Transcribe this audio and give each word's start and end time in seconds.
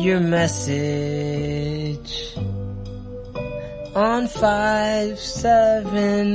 your 0.00 0.20
message 0.20 2.34
on 3.94 4.26
570 4.26 6.32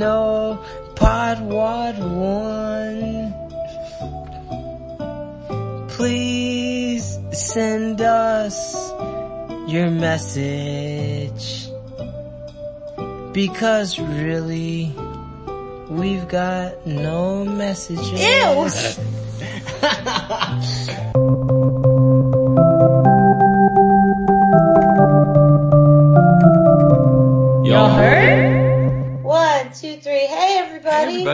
Pod 0.94 1.40
Wad 1.42 1.98
1. 1.98 3.34
Please 5.88 7.18
send 7.32 8.00
us 8.00 8.76
your 9.66 9.90
message 9.90 11.68
because 13.32 13.98
really 13.98 14.94
we've 15.90 16.28
got 16.28 16.86
no 16.86 17.44
messages. 17.44 18.12
Ew. 18.12 18.70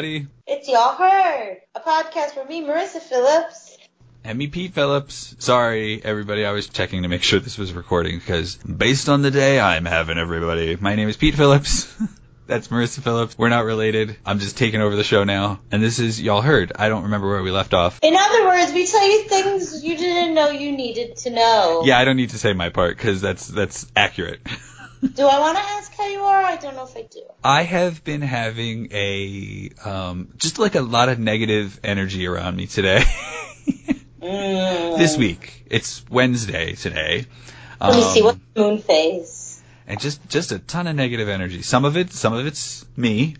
everybody. 0.02 0.27
It's 0.48 0.69
Y'all 0.69 0.97
Heard, 0.97 1.59
a 1.77 1.80
podcast 1.80 2.30
for 2.30 2.45
me, 2.45 2.62
Marissa 2.62 2.98
Phillips. 2.98 3.79
And 4.25 4.37
me, 4.37 4.48
Pete 4.48 4.75
Phillips. 4.75 5.37
Sorry, 5.38 6.02
everybody. 6.02 6.45
I 6.45 6.51
was 6.51 6.69
checking 6.69 7.02
to 7.02 7.09
make 7.09 7.23
sure 7.23 7.38
this 7.38 7.56
was 7.56 7.73
recording 7.73 8.19
because 8.19 8.56
based 8.56 9.09
on 9.09 9.23
the 9.23 9.30
day 9.30 9.61
I'm 9.61 9.84
having, 9.84 10.19
everybody. 10.19 10.77
My 10.77 10.97
name 10.97 11.09
is 11.09 11.16
Pete 11.16 11.37
Phillips. 11.37 11.92
That's 12.48 12.66
Marissa 12.69 13.01
Phillips. 13.01 13.39
We're 13.39 13.48
not 13.48 13.64
related. 13.64 14.17
I'm 14.27 14.41
just 14.41 14.59
taking 14.59 14.81
over 14.81 14.97
the 14.97 15.05
show 15.05 15.22
now. 15.22 15.61
And 15.70 15.81
this 15.81 16.00
is 16.00 16.20
Y'all 16.20 16.42
Heard. 16.42 16.72
I 16.77 16.89
don't 16.89 17.05
remember 17.05 17.28
where 17.28 17.42
we 17.42 17.53
left 17.53 17.72
off. 17.72 18.00
In 18.03 18.16
other 18.16 18.44
words, 18.47 18.72
we 18.72 18.87
tell 18.87 19.09
you 19.09 19.28
things 19.28 19.84
you 19.84 19.97
didn't 19.97 20.34
know 20.34 20.50
you 20.50 20.72
needed 20.72 21.16
to 21.19 21.31
know. 21.31 21.83
Yeah, 21.84 21.98
I 21.98 22.05
don't 22.05 22.16
need 22.16 22.31
to 22.31 22.39
say 22.39 22.53
my 22.53 22.70
part 22.70 22.97
because 22.97 23.20
that's 23.20 23.47
that's 23.47 23.87
accurate. 23.94 24.41
Do 25.03 25.27
I 25.27 25.41
want 25.41 25.58
to 25.58 25.64
ask 25.64 25.92
how 25.97 26.06
you 26.08 26.20
are? 26.20 26.42
I 26.42 26.56
don't 26.56 26.77
know 26.77 26.84
if 26.84 26.97
I 26.97 27.03
do. 27.03 27.22
I 27.42 27.62
have 27.64 28.05
been 28.05 28.22
having 28.22 28.89
a 28.92 29.70
um, 29.84 30.28
just 30.36 30.59
like 30.61 30.77
a 30.77 30.81
lot 30.81 31.09
of 31.09 31.19
negative 31.19 31.81
energy 31.83 32.27
around 32.27 32.56
me 32.56 32.67
today. 32.67 33.03
Mm. 34.22 34.98
this 34.98 35.17
week. 35.17 35.64
It's 35.69 36.05
Wednesday 36.09 36.75
today. 36.77 37.27
Let 37.81 37.97
me 37.97 38.03
see 38.03 38.20
Um, 38.20 38.27
what 38.27 38.39
moon 38.55 38.78
phase. 38.78 39.61
and 39.89 39.98
just 39.98 40.20
just 40.28 40.53
a 40.53 40.61
ton 40.61 40.86
of 40.86 40.94
negative 40.94 41.28
energy. 41.28 41.62
Some 41.62 41.84
of 41.84 41.97
it, 41.97 42.12
some 42.12 42.33
of 42.33 42.47
it's 42.47 42.87
me. 42.97 43.34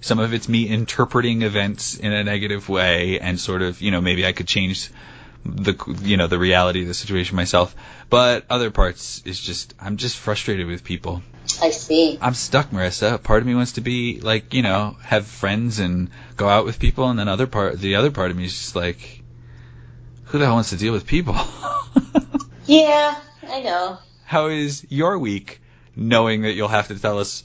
Some 0.00 0.18
of 0.18 0.32
it's 0.34 0.48
me 0.48 0.66
interpreting 0.66 1.42
events 1.42 1.96
in 1.96 2.12
a 2.12 2.24
negative 2.24 2.68
way, 2.68 3.20
and 3.20 3.38
sort 3.38 3.62
of, 3.62 3.80
you 3.82 3.90
know, 3.92 4.00
maybe 4.00 4.26
I 4.26 4.32
could 4.32 4.48
change 4.48 4.90
the, 5.44 5.76
you 6.02 6.16
know, 6.16 6.26
the 6.26 6.38
reality 6.38 6.82
of 6.82 6.88
the 6.88 6.94
situation 6.94 7.36
myself. 7.36 7.74
But 8.08 8.44
other 8.50 8.70
parts 8.70 9.22
is 9.24 9.40
just, 9.40 9.74
I'm 9.80 9.96
just 9.96 10.16
frustrated 10.16 10.66
with 10.66 10.84
people. 10.84 11.22
I 11.62 11.70
see. 11.70 12.18
I'm 12.20 12.34
stuck, 12.34 12.70
Marissa. 12.70 13.22
Part 13.22 13.42
of 13.42 13.46
me 13.46 13.54
wants 13.54 13.72
to 13.72 13.80
be 13.80 14.20
like, 14.20 14.54
you 14.54 14.62
know, 14.62 14.96
have 15.02 15.26
friends 15.26 15.78
and 15.78 16.10
go 16.36 16.48
out 16.48 16.64
with 16.64 16.78
people, 16.78 17.08
and 17.08 17.18
then 17.18 17.28
other 17.28 17.46
part, 17.46 17.78
the 17.78 17.96
other 17.96 18.10
part 18.10 18.30
of 18.30 18.36
me 18.36 18.44
is 18.44 18.52
just 18.52 18.76
like, 18.76 19.22
who 20.24 20.38
the 20.38 20.44
hell 20.44 20.54
wants 20.54 20.70
to 20.70 20.76
deal 20.76 20.92
with 20.92 21.06
people? 21.06 21.36
Yeah, 22.70 23.16
I 23.48 23.62
know. 23.62 23.98
How 24.24 24.46
is 24.46 24.86
your 24.88 25.18
week, 25.18 25.60
knowing 25.96 26.42
that 26.42 26.52
you'll 26.52 26.68
have 26.68 26.86
to 26.86 26.96
tell 26.96 27.18
us 27.18 27.44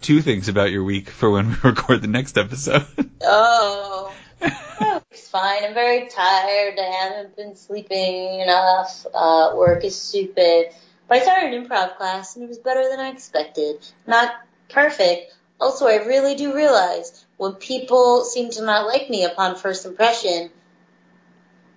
two 0.00 0.20
things 0.22 0.48
about 0.48 0.72
your 0.72 0.82
week 0.82 1.08
for 1.08 1.30
when 1.30 1.50
we 1.50 1.54
record 1.62 2.02
the 2.02 2.08
next 2.08 2.36
episode? 2.36 2.84
Oh. 3.22 4.12
Oh, 4.42 5.02
it's 5.10 5.28
fine. 5.28 5.64
I'm 5.64 5.74
very 5.74 6.08
tired. 6.08 6.78
I 6.78 6.84
haven't 6.84 7.36
been 7.36 7.56
sleeping 7.56 8.40
enough. 8.40 9.06
Uh, 9.14 9.52
work 9.54 9.84
is 9.84 10.00
stupid. 10.00 10.66
But 11.08 11.18
I 11.18 11.20
started 11.20 11.54
an 11.54 11.64
improv 11.64 11.96
class 11.96 12.36
and 12.36 12.44
it 12.44 12.48
was 12.48 12.58
better 12.58 12.88
than 12.88 13.00
I 13.00 13.10
expected. 13.10 13.86
Not 14.06 14.34
perfect. 14.68 15.32
Also, 15.60 15.86
I 15.86 16.04
really 16.04 16.34
do 16.34 16.54
realize 16.54 17.24
when 17.36 17.54
people 17.54 18.24
seem 18.24 18.50
to 18.50 18.64
not 18.64 18.86
like 18.86 19.08
me 19.08 19.24
upon 19.24 19.56
first 19.56 19.86
impression, 19.86 20.50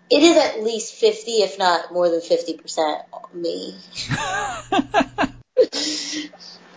it 0.09 0.23
is 0.23 0.37
at 0.37 0.63
least 0.63 0.95
50, 0.95 1.31
if 1.43 1.59
not 1.59 1.93
more 1.93 2.09
than 2.09 2.21
50% 2.21 3.03
me. 3.33 3.75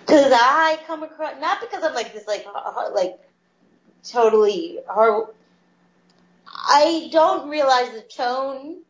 Because 0.04 0.32
I 0.34 0.78
come 0.86 1.04
across, 1.04 1.40
not 1.40 1.60
because 1.60 1.82
I'm 1.84 1.94
like 1.94 2.12
this, 2.12 2.26
like, 2.26 2.44
like, 2.92 3.18
totally 4.04 4.80
hard. 4.86 5.28
I 6.62 7.08
don't 7.12 7.48
realize 7.48 7.90
the 7.92 8.02
tone 8.02 8.82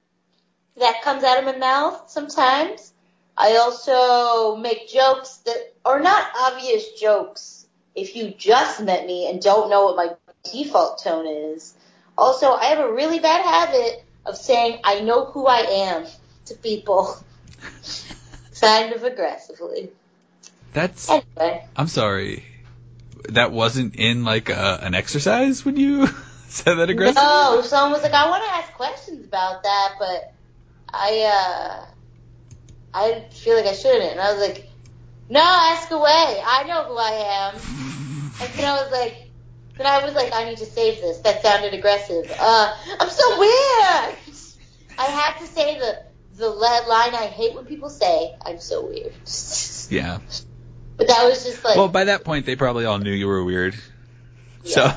that 0.79 1.03
comes 1.03 1.25
out 1.25 1.39
of 1.39 1.45
my 1.45 1.57
mouth 1.57 2.11
sometimes. 2.11 2.93
I 3.37 3.57
also 3.57 4.57
make 4.57 4.89
jokes 4.89 5.39
that 5.39 5.75
are 5.85 6.01
not 6.01 6.27
obvious 6.39 7.01
jokes 7.01 7.67
if 7.95 8.15
you 8.15 8.31
just 8.37 8.83
met 8.83 9.07
me 9.07 9.29
and 9.29 9.41
don't 9.41 9.71
know 9.71 9.85
what 9.85 9.97
my 9.97 10.11
default 10.51 11.03
tone 11.03 11.27
is. 11.27 11.75
Also, 12.17 12.53
I 12.53 12.67
have 12.67 12.79
a 12.79 12.93
really 12.93 13.19
bad 13.19 13.43
habit 13.45 14.05
of 14.27 14.37
saying 14.37 14.81
I 14.85 15.01
know 15.01 15.25
who 15.25 15.47
I 15.47 15.59
am 15.59 16.07
to 16.47 16.55
people. 16.55 17.17
kind 18.63 18.93
of 18.93 19.03
aggressively. 19.03 19.91
That's. 20.73 21.11
Anyway. 21.11 21.67
I'm 21.77 21.89
sorry. 21.89 22.45
That 23.29 23.53
wasn't 23.53 23.97
in 23.97 24.25
like 24.25 24.49
a, 24.49 24.79
an 24.83 24.95
exercise 24.95 25.65
when 25.65 25.77
you 25.77 26.09
said 26.65 26.75
that 26.75 26.91
aggressive. 26.91 27.17
No, 27.17 27.63
someone 27.65 27.93
was 27.93 28.03
like, 28.03 28.13
I 28.13 28.29
want 28.29 28.45
to 28.45 28.51
ask 28.51 28.73
questions 28.75 29.25
about 29.25 29.63
that, 29.63 29.95
but 29.99 30.35
I, 30.93 31.23
uh, 31.23 31.87
I 32.93 33.25
feel 33.31 33.57
like 33.57 33.65
I 33.65 33.73
shouldn't. 33.73 34.13
And 34.13 34.21
I 34.21 34.35
was 34.35 34.49
like, 34.49 34.69
no, 35.31 35.41
ask 35.41 35.91
away. 35.91 36.43
I 36.45 36.65
know 36.67 36.85
who 36.85 36.97
I 36.99 37.11
am. 37.49 37.55
And 37.55 38.53
then 38.55 38.67
I 38.67 38.83
was 38.83 38.93
like, 38.93 39.31
then 39.79 39.87
I 39.87 40.05
was 40.05 40.15
like, 40.15 40.35
I 40.35 40.45
need 40.45 40.59
to 40.59 40.67
save 40.67 41.01
this. 41.01 41.19
That 41.21 41.41
sounded 41.41 41.73
aggressive. 41.73 42.31
Uh, 42.39 42.77
I'm 43.01 43.09
so 43.09 43.39
weird. 43.39 44.17
I 44.99 45.05
had 45.07 45.39
to 45.39 45.47
say 45.47 45.79
the 45.79 46.03
the 46.37 46.49
line 46.51 47.15
I 47.15 47.31
hate 47.33 47.55
when 47.55 47.65
people 47.65 47.89
say, 47.89 48.35
I'm 48.45 48.59
so 48.59 48.87
weird. 48.87 49.13
Yeah. 49.91 50.21
But 50.97 51.09
that 51.09 51.25
was 51.25 51.45
just 51.45 51.63
like, 51.65 51.77
Well, 51.77 51.89
by 51.89 52.05
that 52.05 52.25
point, 52.25 52.47
they 52.47 52.57
probably 52.57 52.87
all 52.87 52.99
knew 52.99 53.11
you 53.11 53.27
were 53.27 53.45
weird. 53.45 53.75
So. 54.65 54.91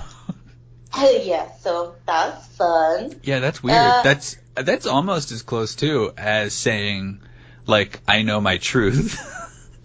Yeah, 1.23 1.51
so 1.59 1.95
that's 2.05 2.47
fun. 2.55 3.19
Yeah, 3.23 3.39
that's 3.39 3.61
weird. 3.61 3.75
Uh, 3.77 4.01
that's 4.03 4.37
that's 4.55 4.85
almost 4.85 5.31
as 5.31 5.41
close 5.41 5.75
too 5.75 6.11
as 6.17 6.53
saying, 6.53 7.21
like, 7.65 7.99
I 8.07 8.21
know 8.23 8.39
my 8.41 8.57
truth. 8.57 9.13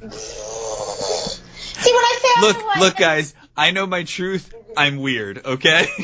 See, 0.10 1.92
when 1.92 2.04
I 2.04 2.18
say 2.22 2.28
I 2.28 2.40
look, 2.46 2.56
I 2.76 2.80
look, 2.80 2.94
am- 2.94 3.00
guys. 3.00 3.34
I 3.56 3.70
know 3.72 3.86
my 3.86 4.04
truth. 4.04 4.54
I'm 4.76 4.98
weird. 4.98 5.44
Okay. 5.44 5.86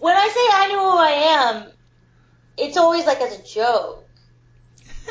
When 0.00 0.14
I 0.14 0.28
say 0.28 0.56
I 0.56 0.68
know 0.68 0.92
who 0.92 0.98
I 0.98 1.10
am, 1.10 1.72
it's 2.56 2.76
always 2.76 3.04
like 3.04 3.20
as 3.20 3.36
a 3.38 3.42
joke. 3.42 4.06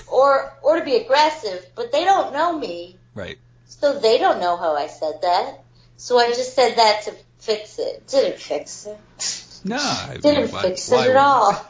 Or 0.10 0.54
or 0.64 0.80
to 0.80 0.86
be 0.86 0.96
aggressive, 0.96 1.66
but 1.76 1.92
they 1.92 2.06
don't 2.06 2.32
know 2.32 2.58
me. 2.58 2.98
right. 3.14 3.38
So 3.66 4.00
they 4.00 4.18
don't 4.18 4.40
know 4.40 4.56
how 4.56 4.76
I 4.78 4.88
said 4.88 5.20
that. 5.24 5.60
So 5.98 6.18
I 6.18 6.30
just 6.30 6.56
said 6.56 6.76
that 6.78 7.04
to 7.04 7.14
fix 7.48 7.80
it. 7.80 8.06
Didn't 8.08 8.40
fix 8.40 8.86
it. 8.86 9.62
No. 9.66 9.78
I 9.78 10.18
Didn't 10.22 10.52
why- 10.52 10.62
fix 10.64 10.90
why 10.92 11.06
it 11.08 11.12
at 11.12 11.16
all. 11.16 11.66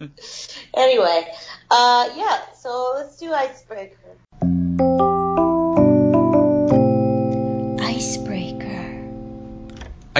anyway, 0.76 1.32
uh, 1.70 2.08
yeah, 2.16 2.40
so 2.58 2.92
let's 2.96 3.18
do. 3.18 3.32
Icebreaker. 3.32 4.16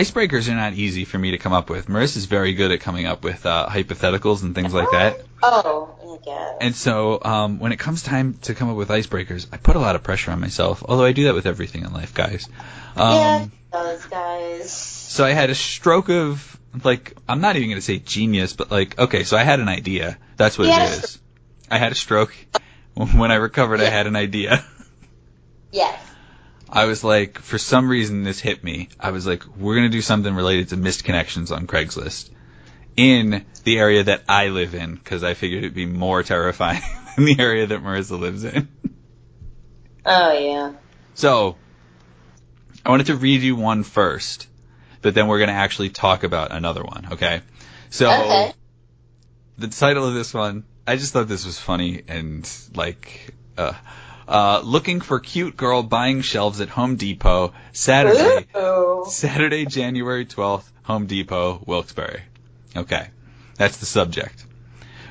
Icebreakers 0.03 0.51
are 0.51 0.57
not 0.57 0.73
easy 0.73 1.05
for 1.05 1.17
me 1.17 1.31
to 1.31 1.39
come 1.39 1.53
up 1.53 1.71
with. 1.71 1.87
Marissa's 1.87 2.25
very 2.25 2.55
good 2.55 2.73
at 2.73 2.81
coming 2.81 3.07
up 3.07 3.23
with 3.23 3.47
uh, 3.47 3.69
hypotheticals 3.69 4.43
and 4.43 4.53
things 4.53 4.75
like 4.75 4.91
that. 4.91 5.21
Oh, 5.45 5.95
I 6.03 6.25
guess. 6.25 6.57
And 6.61 6.75
so, 6.75 7.23
um, 7.23 7.61
when 7.61 7.71
it 7.71 7.79
comes 7.79 8.03
time 8.03 8.35
to 8.43 8.55
come 8.55 8.69
up 8.69 8.77
with 8.77 8.89
icebreakers, 8.89 9.47
I 9.53 9.59
put 9.59 9.77
a 9.77 9.79
lot 9.79 9.95
of 9.95 10.03
pressure 10.03 10.33
on 10.33 10.41
myself. 10.41 10.83
Although 10.89 11.05
I 11.05 11.13
do 11.13 11.25
that 11.25 11.35
with 11.35 11.47
everything 11.47 11.85
in 11.85 11.93
life, 11.93 12.15
guys. 12.15 12.49
Um, 12.97 13.15
yeah, 13.15 13.47
those 13.73 14.05
guys. 14.07 14.73
So 14.73 15.25
I 15.25 15.31
had 15.31 15.51
a 15.51 15.55
stroke 15.55 16.11
of 16.11 16.59
like 16.83 17.17
I'm 17.29 17.41
not 17.41 17.55
even 17.55 17.69
gonna 17.69 17.81
say 17.81 17.99
genius, 17.99 18.55
but 18.55 18.71
like 18.71 18.99
okay, 18.99 19.23
so 19.23 19.37
I 19.37 19.45
had 19.45 19.61
an 19.61 19.69
idea. 19.69 20.19
That's 20.37 20.59
what 20.59 20.67
You 20.67 20.75
it 20.75 20.83
is. 20.83 21.21
I 21.71 21.79
had 21.79 21.93
a 21.93 21.97
stroke. 21.97 22.35
When 22.95 23.31
I 23.31 23.37
recovered, 23.37 23.81
I 23.81 23.89
had 23.89 24.07
an 24.07 24.17
idea. 24.17 24.65
Yes. 25.75 26.12
I 26.73 26.87
was 26.87 27.05
like, 27.05 27.39
for 27.39 27.59
some 27.59 27.89
reason, 27.89 28.25
this 28.25 28.41
hit 28.41 28.65
me. 28.65 28.89
I 28.99 29.11
was 29.11 29.27
like, 29.27 29.45
we're 29.57 29.75
gonna 29.75 29.91
do 29.91 30.01
something 30.01 30.35
related 30.35 30.71
to 30.71 30.77
missed 30.77 31.05
connections 31.05 31.53
on 31.53 31.67
Craigslist 31.67 32.31
in 32.97 33.45
the 33.65 33.79
area 33.79 34.05
that 34.05 34.25
I 34.29 34.49
live 34.49 34.75
in, 34.75 34.95
because 34.95 35.23
I 35.23 35.35
figured 35.35 35.65
it'd 35.65 35.75
be 35.75 35.87
more 35.87 36.23
terrifying 36.23 36.83
than 37.17 37.27
the 37.27 37.37
area 37.39 37.67
that 37.67 37.83
Marissa 37.83 38.19
lives 38.19 38.45
in. 38.45 38.69
Oh, 40.05 40.33
yeah. 40.33 40.73
So, 41.15 41.57
I 42.85 42.91
wanted 42.91 43.07
to 43.07 43.17
read 43.17 43.43
you 43.43 43.55
one 43.55 43.83
first, 43.85 44.49
but 45.03 45.15
then 45.15 45.29
we're 45.29 45.39
going 45.39 45.49
to 45.49 45.55
actually 45.55 45.91
talk 45.91 46.25
about 46.25 46.53
another 46.53 46.83
one, 46.83 47.09
okay? 47.13 47.43
So, 47.91 48.11
Okay. 48.11 48.53
the 49.59 49.69
title 49.69 50.09
of 50.09 50.15
this 50.15 50.35
one 50.35 50.65
I 50.87 50.97
just 50.97 51.13
thought 51.13 51.29
this 51.29 51.47
was 51.47 51.59
funny 51.59 52.03
and 52.09 52.49
like 52.75 53.35
uh, 53.57 53.73
uh, 54.33 54.63
looking 54.65 55.03
for 55.03 55.21
cute 55.21 55.59
girl 55.59 55.83
buying 55.83 56.23
shelves 56.23 56.63
at 56.63 56.71
Home 56.71 56.97
Depot 56.97 57.53
Saturday 57.73 58.47
Ooh. 58.57 59.05
Saturday 59.07 59.67
January 59.67 60.25
12th 60.25 60.65
Home 60.85 61.07
Depot 61.07 61.63
Wilkes-Barre. 61.67 62.23
Okay. 62.75 63.09
That's 63.59 63.77
the 63.77 63.87
subject. 63.87 64.47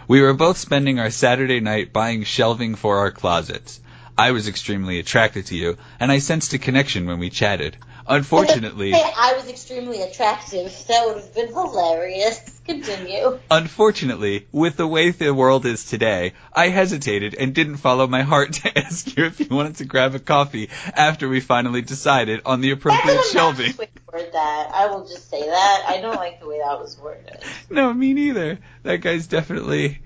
We 0.08 0.22
were 0.22 0.34
both 0.34 0.58
spending 0.58 1.00
our 1.00 1.12
Saturday 1.12 1.60
night 1.60 1.94
buying 1.94 2.24
shelving 2.24 2.74
for 2.74 2.98
our 2.98 3.12
closets. 3.12 3.80
I 4.18 4.32
was 4.32 4.48
extremely 4.48 4.98
attracted 4.98 5.46
to 5.48 5.56
you, 5.56 5.78
and 6.00 6.12
I 6.12 6.18
sensed 6.18 6.54
a 6.54 6.58
connection 6.58 7.06
when 7.06 7.20
we 7.20 7.30
chatted. 7.30 7.78
Unfortunately, 8.12 8.94
I 8.94 9.36
was 9.38 9.50
extremely 9.50 10.02
attractive. 10.02 10.66
That 10.88 11.06
would 11.08 11.16
have 11.18 11.34
been 11.34 11.48
hilarious. 11.48 12.62
Continue. 12.66 13.40
Unfortunately, 13.50 14.48
with 14.52 14.76
the 14.76 14.86
way 14.86 15.12
the 15.12 15.34
world 15.34 15.66
is 15.66 15.86
today, 15.86 16.34
I 16.52 16.68
hesitated 16.68 17.36
and 17.36 17.56
didn't 17.56 17.78
follow 17.78 18.08
my 18.08 18.24
heart 18.24 18.54
to 18.64 18.78
ask 18.78 19.16
you 19.16 19.26
if 19.26 19.40
you 19.40 19.48
wanted 19.50 19.78
to 19.78 19.86
grab 19.86 20.14
a 20.14 20.20
coffee 20.20 20.70
after 20.94 21.30
we 21.30 21.40
finally 21.40 21.82
decided 21.82 22.42
on 22.46 22.60
the 22.60 22.72
appropriate 22.72 23.24
shelving. 23.32 23.72
obnoxious 23.72 23.78
way 23.78 23.86
to 23.86 24.02
word 24.12 24.34
that. 24.34 24.72
I 24.74 24.88
will 24.88 25.08
just 25.08 25.30
say 25.30 25.42
that. 25.46 25.86
I 25.88 26.02
don't 26.02 26.16
like 26.18 26.42
the 26.42 26.48
way 26.48 26.60
that 26.60 26.80
was 26.80 27.00
worded. 27.00 27.40
No, 27.70 27.94
me 27.94 28.14
neither. 28.14 28.60
That 28.84 28.98
guy's 28.98 29.28
definitely 29.28 30.02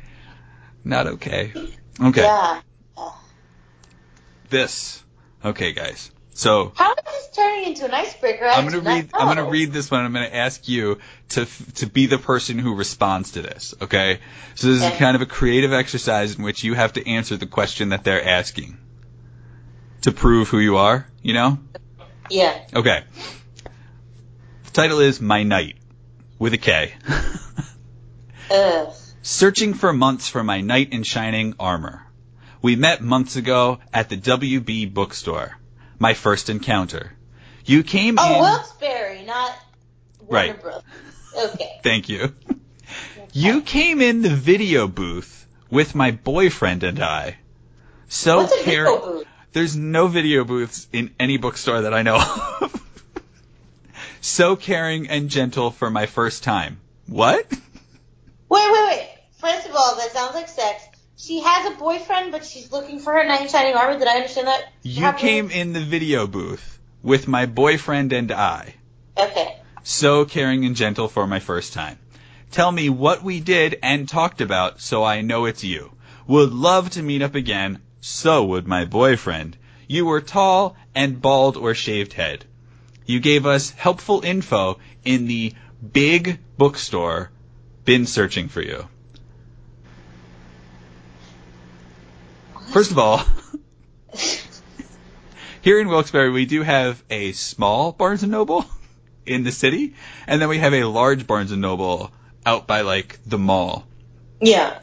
not 0.84 1.07
okay. 1.07 1.54
Okay, 1.98 2.24
Yeah. 2.24 2.60
this. 4.50 5.02
Okay, 5.46 5.72
guys. 5.72 6.12
So 6.36 6.74
How 6.76 6.92
is 6.92 6.98
this 7.06 7.30
turning 7.34 7.68
into 7.68 7.86
an 7.86 7.94
icebreaker? 7.94 8.44
I 8.44 8.56
I'm 8.56 8.66
gonna 8.66 8.82
read. 8.82 9.10
I'm 9.14 9.28
gonna 9.28 9.50
read 9.50 9.72
this 9.72 9.90
one. 9.90 10.04
I'm 10.04 10.12
gonna 10.12 10.26
ask 10.26 10.68
you 10.68 11.00
to 11.30 11.46
to 11.76 11.88
be 11.88 12.08
the 12.08 12.18
person 12.18 12.60
who 12.60 12.76
responds 12.76 13.32
to 13.32 13.42
this. 13.42 13.74
Okay. 13.82 14.20
So 14.56 14.68
this 14.68 14.84
is 14.84 14.98
kind 14.98 15.16
of 15.16 15.22
a 15.22 15.26
creative 15.26 15.72
exercise 15.72 16.36
in 16.36 16.44
which 16.44 16.66
you 16.66 16.74
have 16.74 16.92
to 16.94 17.08
answer 17.08 17.38
the 17.38 17.46
question 17.46 17.90
that 17.90 18.04
they're 18.04 18.24
asking 18.24 18.78
to 20.02 20.12
prove 20.12 20.50
who 20.50 20.60
you 20.60 20.76
are. 20.76 21.08
You 21.22 21.34
know. 21.36 21.60
Yeah. 22.30 22.68
Okay. 22.76 23.06
The 24.66 24.72
title 24.72 25.00
is 25.00 25.22
My 25.22 25.44
Knight 25.44 25.78
with 26.38 26.54
a 26.54 26.58
K. 26.58 26.94
Ugh. 28.52 28.94
Searching 29.22 29.74
for 29.74 29.94
months 29.94 30.28
for 30.28 30.44
my 30.44 30.60
knight 30.60 30.92
in 30.92 31.04
shining 31.04 31.56
armor. 31.62 32.06
We 32.62 32.76
met 32.76 33.02
months 33.02 33.38
ago 33.38 33.80
at 33.94 34.10
the 34.10 34.18
WB 34.18 34.94
bookstore. 34.94 35.58
My 36.00 36.13
first 36.13 36.50
encounter. 36.50 37.13
You 37.65 37.83
came 37.83 38.18
Oh, 38.19 38.36
in. 38.36 38.42
Wilkes-Barre, 38.42 39.24
not 39.25 39.51
Warner 40.19 40.47
Right. 40.53 40.62
Bros. 40.62 40.81
Okay. 41.38 41.80
Thank 41.83 42.09
you. 42.09 42.33
You 43.33 43.62
came 43.62 44.01
in 44.01 44.21
the 44.21 44.30
video 44.30 44.88
booth 44.88 45.47
with 45.69 45.95
my 45.95 46.12
boyfriend 46.12 46.83
and 46.83 47.00
I. 47.01 47.38
So 48.07 48.38
What's 48.44 48.63
care-? 48.63 49.24
There's 49.51 49.75
no 49.75 50.07
video 50.07 50.44
booths 50.44 50.88
in 50.92 51.13
any 51.19 51.38
bookstore 51.38 51.81
that 51.81 51.94
I 51.94 52.01
know 52.01 52.15
of. 52.18 52.81
so 54.21 54.56
caring 54.56 55.09
and 55.09 55.30
gentle 55.30 55.71
for 55.71 55.89
my 55.89 56.06
first 56.06 56.44
time. 56.44 56.80
What? 57.07 57.50
Wait, 58.50 58.71
wait, 58.71 58.88
wait. 58.88 59.09
First 59.39 59.68
of 59.68 59.75
all, 59.75 59.95
that 59.95 60.12
sounds 60.12 60.36
like 60.36 60.47
sex. 60.50 60.83
She 61.25 61.39
has 61.39 61.74
a 61.74 61.75
boyfriend, 61.75 62.31
but 62.31 62.45
she's 62.45 62.72
looking 62.72 63.00
for 63.00 63.13
her 63.13 63.24
knight 63.25 63.42
in 63.42 63.48
shining 63.48 63.74
armor. 63.74 63.98
Did 63.98 64.07
I 64.07 64.18
understand 64.18 64.45
that? 64.45 64.72
You 64.83 65.01
properly? 65.01 65.22
came 65.24 65.50
in 65.50 65.74
the 65.74 65.80
video 65.80 66.27
booth 66.27 66.77
with 67.01 67.27
my 67.27 67.48
boyfriend 67.48 68.13
and 68.13 68.31
I. 68.31 68.75
Okay. 69.18 69.57
So 69.81 70.25
caring 70.25 70.66
and 70.66 70.75
gentle 70.75 71.07
for 71.07 71.25
my 71.25 71.39
first 71.39 71.74
time. 71.74 71.98
Tell 72.51 72.72
me 72.72 72.89
what 72.89 73.24
we 73.24 73.39
did 73.39 73.80
and 73.81 74.07
talked 74.07 74.39
about 74.39 74.81
so 74.81 75.04
I 75.04 75.22
know 75.22 75.45
it's 75.45 75.63
you. 75.63 75.94
Would 76.27 76.54
love 76.54 76.92
to 76.92 77.01
meet 77.01 77.24
up 77.24 77.33
again. 77.33 77.81
So 78.01 78.45
would 78.45 78.68
my 78.68 78.86
boyfriend. 78.86 79.57
You 79.88 80.06
were 80.06 80.21
tall 80.21 80.75
and 80.94 81.19
bald 81.19 81.57
or 81.57 81.74
shaved 81.74 82.13
head. 82.13 82.45
You 83.07 83.19
gave 83.19 83.48
us 83.48 83.71
helpful 83.71 84.21
info 84.24 84.78
in 85.04 85.25
the 85.25 85.54
big 85.92 86.38
bookstore. 86.60 87.31
Been 87.83 88.06
searching 88.06 88.48
for 88.48 88.62
you. 88.62 88.88
First 92.75 92.92
of 92.92 93.00
all, 93.00 93.24
here 95.62 95.80
in 95.80 95.88
Wilkes-Barre, 95.88 96.30
we 96.30 96.45
do 96.45 96.62
have 96.62 97.01
a 97.10 97.31
small 97.31 97.94
Barnes 97.94 98.24
and 98.24 98.33
Noble 98.33 98.66
in 99.25 99.45
the 99.45 99.54
city, 99.54 99.95
and 100.27 100.42
then 100.42 100.50
we 100.50 100.57
have 100.57 100.74
a 100.74 100.83
large 100.83 101.25
Barnes 101.25 101.54
and 101.54 101.62
Noble 101.62 102.12
out 102.45 102.68
by 102.68 102.81
like 102.81 103.18
the 103.25 103.38
mall. 103.38 103.88
Yeah. 104.42 104.77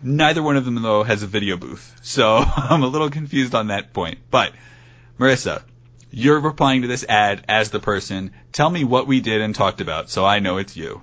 Neither 0.00 0.44
one 0.44 0.56
of 0.56 0.64
them 0.64 0.80
though 0.80 1.02
has 1.02 1.24
a 1.24 1.26
video 1.26 1.56
booth, 1.56 1.96
so 2.02 2.36
I'm 2.56 2.84
a 2.84 2.86
little 2.86 3.10
confused 3.10 3.56
on 3.56 3.66
that 3.66 3.92
point. 3.92 4.20
But 4.30 4.52
Marissa, 5.18 5.64
you're 6.12 6.38
replying 6.38 6.82
to 6.82 6.88
this 6.88 7.04
ad 7.08 7.44
as 7.48 7.70
the 7.70 7.80
person. 7.80 8.30
Tell 8.52 8.70
me 8.70 8.84
what 8.84 9.08
we 9.08 9.20
did 9.20 9.40
and 9.40 9.56
talked 9.56 9.80
about, 9.80 10.08
so 10.08 10.24
I 10.24 10.38
know 10.38 10.58
it's 10.58 10.76
you. 10.76 11.02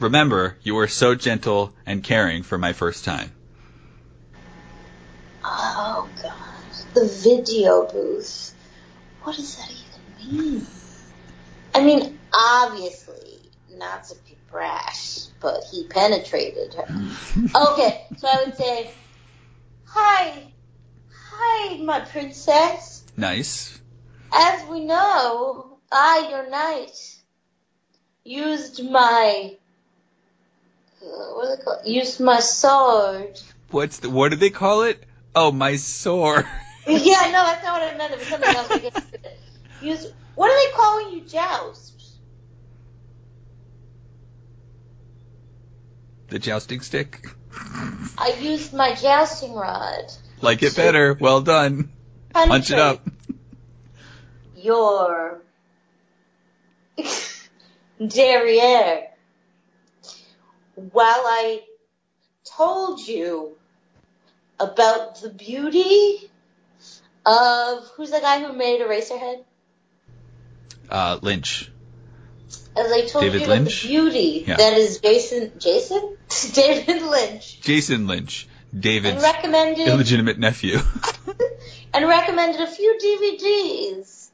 Remember, 0.00 0.58
you 0.64 0.74
were 0.74 0.88
so 0.88 1.14
gentle 1.14 1.72
and 1.86 2.02
caring 2.02 2.42
for 2.42 2.58
my 2.58 2.72
first 2.72 3.04
time. 3.04 3.30
Oh 5.48 6.08
god. 6.22 6.94
The 6.94 7.06
video 7.06 7.86
booth. 7.86 8.52
What 9.22 9.36
does 9.36 9.56
that 9.56 9.70
even 9.70 10.36
mean? 10.36 10.66
I 11.74 11.84
mean, 11.84 12.18
obviously, 12.34 13.38
not 13.74 14.04
to 14.04 14.16
be 14.26 14.36
brash, 14.50 15.26
but 15.40 15.62
he 15.70 15.84
penetrated 15.84 16.74
her. 16.74 16.86
Okay, 17.54 18.06
so 18.16 18.28
I 18.28 18.44
would 18.44 18.56
say, 18.56 18.90
Hi. 19.86 20.42
Hi, 21.12 21.76
my 21.78 22.00
princess. 22.00 23.04
Nice. 23.16 23.80
As 24.32 24.66
we 24.68 24.84
know, 24.84 25.78
I, 25.92 26.28
your 26.30 26.50
knight, 26.50 27.16
used 28.24 28.82
my. 28.90 29.56
Uh, 31.02 31.06
what 31.06 31.44
do 31.44 31.56
they 31.56 31.62
call 31.62 31.80
it? 31.84 31.86
Used 31.86 32.20
my 32.20 32.40
sword. 32.40 33.40
What's 33.70 33.98
the, 34.00 34.10
what 34.10 34.30
do 34.30 34.36
they 34.36 34.50
call 34.50 34.82
it? 34.82 35.04
Oh, 35.36 35.52
my 35.52 35.76
sore. 35.76 36.44
yeah, 36.88 37.30
no, 37.30 37.44
that's 37.44 37.62
not 37.62 37.80
what 37.80 37.94
I 37.94 37.96
meant. 37.96 38.12
It 38.12 38.18
was 38.18 38.28
something 38.28 38.52
else. 38.52 38.70
I 38.72 38.78
guess. 38.78 39.12
Use. 39.80 40.06
What 40.34 40.50
are 40.50 40.66
they 40.66 40.72
calling 40.76 41.12
you 41.14 41.28
joust? 41.28 41.96
the 46.28 46.38
jousting 46.38 46.80
stick. 46.80 47.26
I 48.18 48.36
used 48.40 48.72
my 48.74 48.94
jousting 48.94 49.54
rod. 49.54 50.04
Like 50.40 50.62
it 50.62 50.76
better. 50.76 51.16
Well 51.18 51.40
done. 51.40 51.90
Punch 52.32 52.70
it 52.70 52.78
up. 52.78 53.00
Your 54.56 55.40
derriere. 58.06 59.08
While 60.74 61.04
I 61.06 61.62
told 62.44 63.00
you 63.06 63.56
about 64.58 65.20
the 65.20 65.30
beauty 65.30 66.30
of 67.24 67.86
who's 67.96 68.10
the 68.10 68.20
guy 68.20 68.42
who 68.44 68.52
made 68.52 68.80
Eraserhead? 68.80 69.44
Uh, 70.88 71.18
Lynch. 71.20 71.70
As 72.76 72.92
I 72.92 73.06
told 73.06 73.24
David 73.24 73.42
you 73.42 73.46
Lynch? 73.48 73.82
the 73.82 73.88
beauty 73.88 74.44
Yeah. 74.46 74.56
that 74.56 74.74
is 74.74 75.00
Jason 75.00 75.52
Jason? 75.58 76.16
David 76.52 77.02
Lynch. 77.02 77.60
Jason 77.62 78.06
Lynch. 78.06 78.48
David's 78.78 79.22
recommended 79.22 79.88
illegitimate 79.88 80.38
nephew. 80.38 80.78
and 81.94 82.06
recommended 82.06 82.60
a 82.60 82.66
few 82.66 82.98
DVDs 83.02 84.28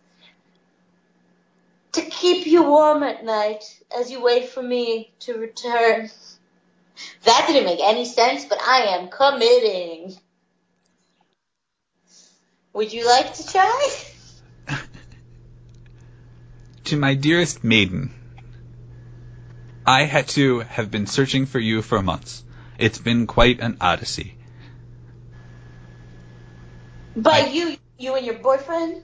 to 1.93 2.03
keep 2.03 2.47
you 2.47 2.65
warm 2.65 3.03
at 3.03 3.25
night 3.25 3.63
as 3.97 4.11
you 4.11 4.23
wait 4.23 4.49
for 4.49 4.63
me 4.63 5.13
to 5.21 5.35
return. 5.35 6.11
That 7.25 7.45
didn't 7.47 7.65
make 7.65 7.81
any 7.83 8.05
sense, 8.05 8.45
but 8.45 8.61
I 8.61 8.97
am 8.97 9.09
committing. 9.09 10.17
Would 12.73 12.93
you 12.93 13.07
like 13.07 13.35
to 13.35 13.47
try? 13.47 13.91
to 16.85 16.97
my 16.97 17.15
dearest 17.15 17.63
maiden, 17.63 18.13
I 19.87 20.05
had 20.05 20.29
to 20.29 20.61
have 20.61 20.91
been 20.91 21.07
searching 21.07 21.47
for 21.47 21.59
you 21.59 21.83
for 21.83 22.03
months. 22.03 22.45
It's 22.79 22.99
been 22.99 23.27
quite 23.27 23.61
an 23.61 23.77
odyssey. 23.81 24.37
By 27.15 27.43
I- 27.43 27.47
you, 27.49 27.77
you 27.99 28.15
and 28.15 28.25
your 28.25 28.39
boyfriend? 28.39 29.03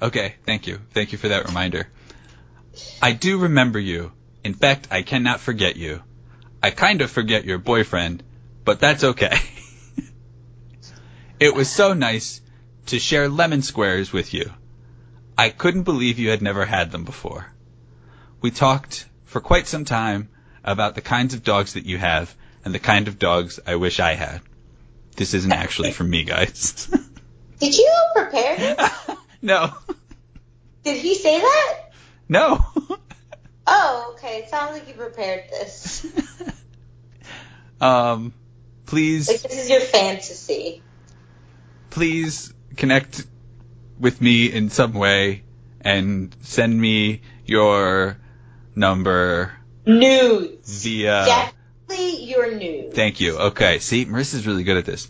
Okay, 0.00 0.34
thank 0.44 0.66
you. 0.66 0.80
Thank 0.92 1.12
you 1.12 1.18
for 1.18 1.28
that 1.28 1.46
reminder. 1.46 1.88
I 3.00 3.12
do 3.12 3.38
remember 3.38 3.78
you. 3.78 4.12
In 4.46 4.54
fact, 4.54 4.86
I 4.92 5.02
cannot 5.02 5.40
forget 5.40 5.74
you. 5.74 6.04
I 6.62 6.70
kind 6.70 7.02
of 7.02 7.10
forget 7.10 7.46
your 7.46 7.58
boyfriend, 7.58 8.22
but 8.64 8.78
that's 8.78 9.02
okay. 9.02 9.36
it 11.40 11.52
was 11.52 11.68
so 11.68 11.94
nice 11.94 12.40
to 12.86 13.00
share 13.00 13.28
lemon 13.28 13.62
squares 13.62 14.12
with 14.12 14.32
you. 14.32 14.52
I 15.36 15.48
couldn't 15.48 15.82
believe 15.82 16.20
you 16.20 16.30
had 16.30 16.42
never 16.42 16.64
had 16.64 16.92
them 16.92 17.02
before. 17.02 17.52
We 18.40 18.52
talked 18.52 19.08
for 19.24 19.40
quite 19.40 19.66
some 19.66 19.84
time 19.84 20.28
about 20.62 20.94
the 20.94 21.00
kinds 21.00 21.34
of 21.34 21.42
dogs 21.42 21.72
that 21.72 21.86
you 21.86 21.98
have 21.98 22.32
and 22.64 22.72
the 22.72 22.78
kind 22.78 23.08
of 23.08 23.18
dogs 23.18 23.58
I 23.66 23.74
wish 23.74 23.98
I 23.98 24.14
had. 24.14 24.42
This 25.16 25.34
isn't 25.34 25.50
actually 25.50 25.90
from 25.90 26.08
me, 26.08 26.22
guys. 26.22 26.86
Did 27.58 27.76
you 27.76 27.92
prepare 28.14 28.56
this? 28.56 29.10
no. 29.42 29.74
Did 30.84 30.98
he 30.98 31.16
say 31.16 31.40
that? 31.40 31.90
No. 32.28 32.64
Oh, 33.66 34.12
okay. 34.14 34.38
It 34.38 34.48
sounds 34.48 34.72
like 34.72 34.86
you 34.88 34.94
prepared 34.94 35.44
this. 35.50 36.06
um, 37.80 38.32
please, 38.86 39.28
Like 39.28 39.42
this 39.42 39.58
is 39.64 39.70
your 39.70 39.80
fantasy. 39.80 40.82
please 41.90 42.52
connect 42.76 43.26
with 43.98 44.20
me 44.20 44.46
in 44.52 44.70
some 44.70 44.92
way 44.92 45.42
and 45.80 46.34
send 46.42 46.78
me 46.80 47.22
your 47.44 48.18
number 48.74 49.52
Nudes. 49.86 50.82
via. 50.84 51.24
Definitely 51.88 52.24
your 52.24 52.54
nudes. 52.54 52.94
Thank 52.94 53.20
you. 53.20 53.36
Okay. 53.38 53.78
See, 53.78 54.04
Marissa's 54.04 54.46
really 54.46 54.64
good 54.64 54.76
at 54.76 54.84
this. 54.84 55.08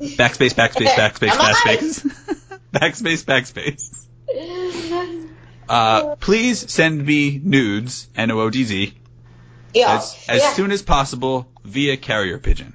Backspace, 0.00 0.54
backspace, 0.54 0.86
backspace, 0.94 1.30
backspace. 2.72 3.24
backspace, 3.24 3.24
backspace. 3.24 4.06
Uh, 5.68 6.16
please 6.16 6.70
send 6.72 7.04
me 7.04 7.40
nudes, 7.42 8.08
N-O-O-D-Z, 8.16 8.94
yeah. 9.74 9.96
as, 9.96 10.24
as 10.28 10.42
yeah. 10.42 10.52
soon 10.52 10.70
as 10.70 10.82
possible 10.82 11.48
via 11.64 11.96
carrier 11.96 12.38
pigeon. 12.38 12.74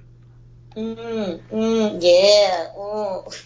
Mm, 0.75 1.41
mm, 1.51 1.99
yeah. 2.01 2.67
Mm. 2.77 3.45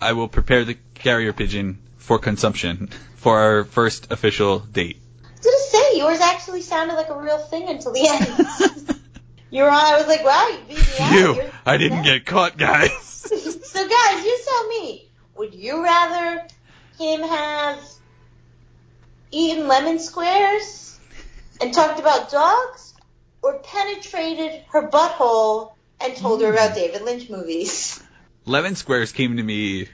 I 0.00 0.12
will 0.12 0.28
prepare 0.28 0.64
the 0.64 0.76
carrier 0.94 1.32
pigeon 1.32 1.78
for 1.96 2.18
consumption 2.18 2.88
for 3.16 3.38
our 3.38 3.64
first 3.64 4.10
official 4.12 4.60
date. 4.60 5.00
I 5.24 5.28
was 5.30 5.40
gonna 5.44 5.84
say 5.84 5.98
yours 5.98 6.20
actually 6.20 6.62
sounded 6.62 6.94
like 6.94 7.10
a 7.10 7.18
real 7.18 7.38
thing 7.38 7.68
until 7.68 7.92
the 7.92 8.06
end. 8.08 9.00
you 9.50 9.62
were 9.62 9.70
on. 9.70 9.84
I 9.84 9.96
was 9.98 10.06
like, 10.06 10.24
wow, 10.24 10.48
you 10.48 10.58
beat 10.68 10.76
me. 10.78 10.82
Phew, 10.84 11.34
You're- 11.34 11.50
I 11.66 11.76
didn't 11.76 12.02
get 12.02 12.26
caught, 12.26 12.56
guys. 12.56 12.92
so 13.02 13.88
guys, 13.88 14.24
you 14.24 14.38
tell 14.44 14.68
me, 14.68 15.08
would 15.36 15.54
you 15.54 15.82
rather 15.82 16.46
him 16.98 17.20
have 17.20 17.78
eaten 19.30 19.68
lemon 19.68 19.98
squares 19.98 20.98
and 21.60 21.72
talked 21.72 22.00
about 22.00 22.30
dogs, 22.30 22.94
or 23.42 23.58
penetrated 23.58 24.62
her 24.70 24.88
butthole 24.88 25.72
and 26.00 26.16
told 26.16 26.40
her 26.42 26.52
about 26.52 26.74
David 26.74 27.02
Lynch 27.02 27.30
movies? 27.30 28.02
Lemon 28.44 28.74
squares 28.74 29.12
came 29.12 29.36
to 29.36 29.42
me 29.42 29.88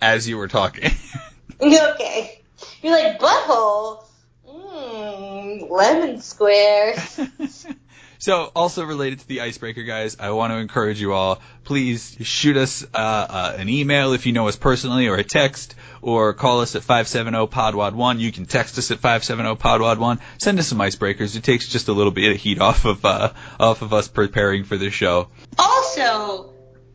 as 0.00 0.28
you 0.28 0.36
were 0.36 0.48
talking. 0.48 0.90
okay. 1.60 2.40
You're 2.82 2.92
like, 2.92 3.18
butthole? 3.18 4.04
Mmm, 4.48 5.70
lemon 5.70 6.20
squares. 6.20 7.20
so, 8.18 8.50
also 8.54 8.84
related 8.84 9.20
to 9.20 9.28
the 9.28 9.40
icebreaker, 9.42 9.84
guys, 9.84 10.16
I 10.18 10.30
want 10.30 10.52
to 10.52 10.58
encourage 10.58 11.00
you 11.00 11.12
all. 11.12 11.40
Please 11.64 12.16
shoot 12.20 12.56
us 12.56 12.82
uh, 12.82 12.96
uh, 12.96 13.56
an 13.58 13.68
email 13.68 14.12
if 14.12 14.26
you 14.26 14.32
know 14.32 14.48
us 14.48 14.56
personally, 14.56 15.06
or 15.06 15.16
a 15.16 15.24
text, 15.24 15.76
or 16.02 16.34
call 16.34 16.60
us 16.60 16.74
at 16.74 16.82
570-PODWAD1. 16.82 18.18
You 18.18 18.32
can 18.32 18.46
text 18.46 18.76
us 18.78 18.90
at 18.90 18.98
570-PODWAD1. 18.98 20.20
Send 20.42 20.58
us 20.58 20.66
some 20.66 20.78
icebreakers. 20.78 21.36
It 21.36 21.44
takes 21.44 21.68
just 21.68 21.88
a 21.88 21.92
little 21.92 22.12
bit 22.12 22.32
of 22.32 22.38
heat 22.38 22.60
off 22.60 22.84
of 22.84 23.04
uh, 23.04 23.32
off 23.60 23.82
of 23.82 23.92
us 23.92 24.08
preparing 24.08 24.64
for 24.64 24.76
the 24.76 24.90
show. 24.90 25.28
also, 25.58 26.47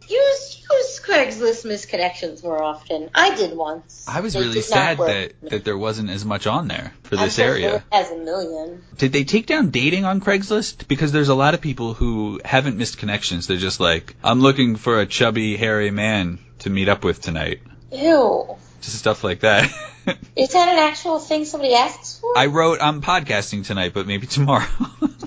use 0.10 0.63
use 0.72 1.00
Craigslist 1.00 1.65
misconnections 1.65 2.43
more 2.43 2.62
often. 2.62 3.10
I 3.13 3.36
did 3.36 3.55
once. 3.55 4.05
I 4.07 4.22
was 4.22 4.33
They 4.33 4.39
really 4.41 4.62
sad 4.62 4.98
that, 4.98 5.33
that 5.41 5.65
there 5.65 5.77
wasn't 5.77 6.10
as 6.10 6.25
much 6.25 6.48
on 6.48 6.67
there 6.67 6.93
for 7.03 7.15
I'm 7.15 7.25
this 7.25 7.39
area. 7.39 7.69
Philip 7.69 7.83
has 7.91 8.12
a 8.12 8.17
million. 8.17 8.83
Did 8.98 9.12
they 9.13 9.24
take 9.24 9.45
down 9.45 9.69
dating 9.69 10.05
on 10.05 10.22
Craigslist? 10.22 10.88
Because 10.88 11.12
there's 11.12 11.29
a 11.29 11.36
lot 11.36 11.53
of 11.53 11.62
people 11.62 11.93
who 11.93 12.39
haven't 12.43 12.77
missed 12.77 12.98
connections. 12.98 13.48
They're 13.48 13.57
just 13.57 13.79
like, 13.79 14.15
I'm 14.24 14.41
looking 14.41 14.75
for 14.75 15.00
a 15.00 15.05
chubby, 15.05 15.57
hairy 15.57 15.91
man 15.91 16.39
to 16.60 16.69
meet 16.69 16.89
up 16.89 17.03
with 17.03 17.22
tonight. 17.22 17.62
Ew. 17.91 18.55
Just 18.81 18.98
stuff 18.98 19.24
like 19.24 19.41
that. 19.41 19.63
Is 20.36 20.51
that 20.53 20.67
an 20.67 20.79
actual 20.79 21.19
thing 21.19 21.45
somebody 21.45 21.74
asks 21.74 22.19
for? 22.19 22.38
I 22.38 22.48
wrote, 22.48 22.79
I'm 22.81 23.01
podcasting 23.01 23.65
tonight, 23.65 23.93
but 23.93 24.07
maybe 24.07 24.27
tomorrow. 24.38 24.67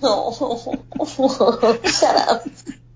No. 0.02 0.82
Oh, 0.98 1.78
shut 1.84 2.16
up. 2.16 2.46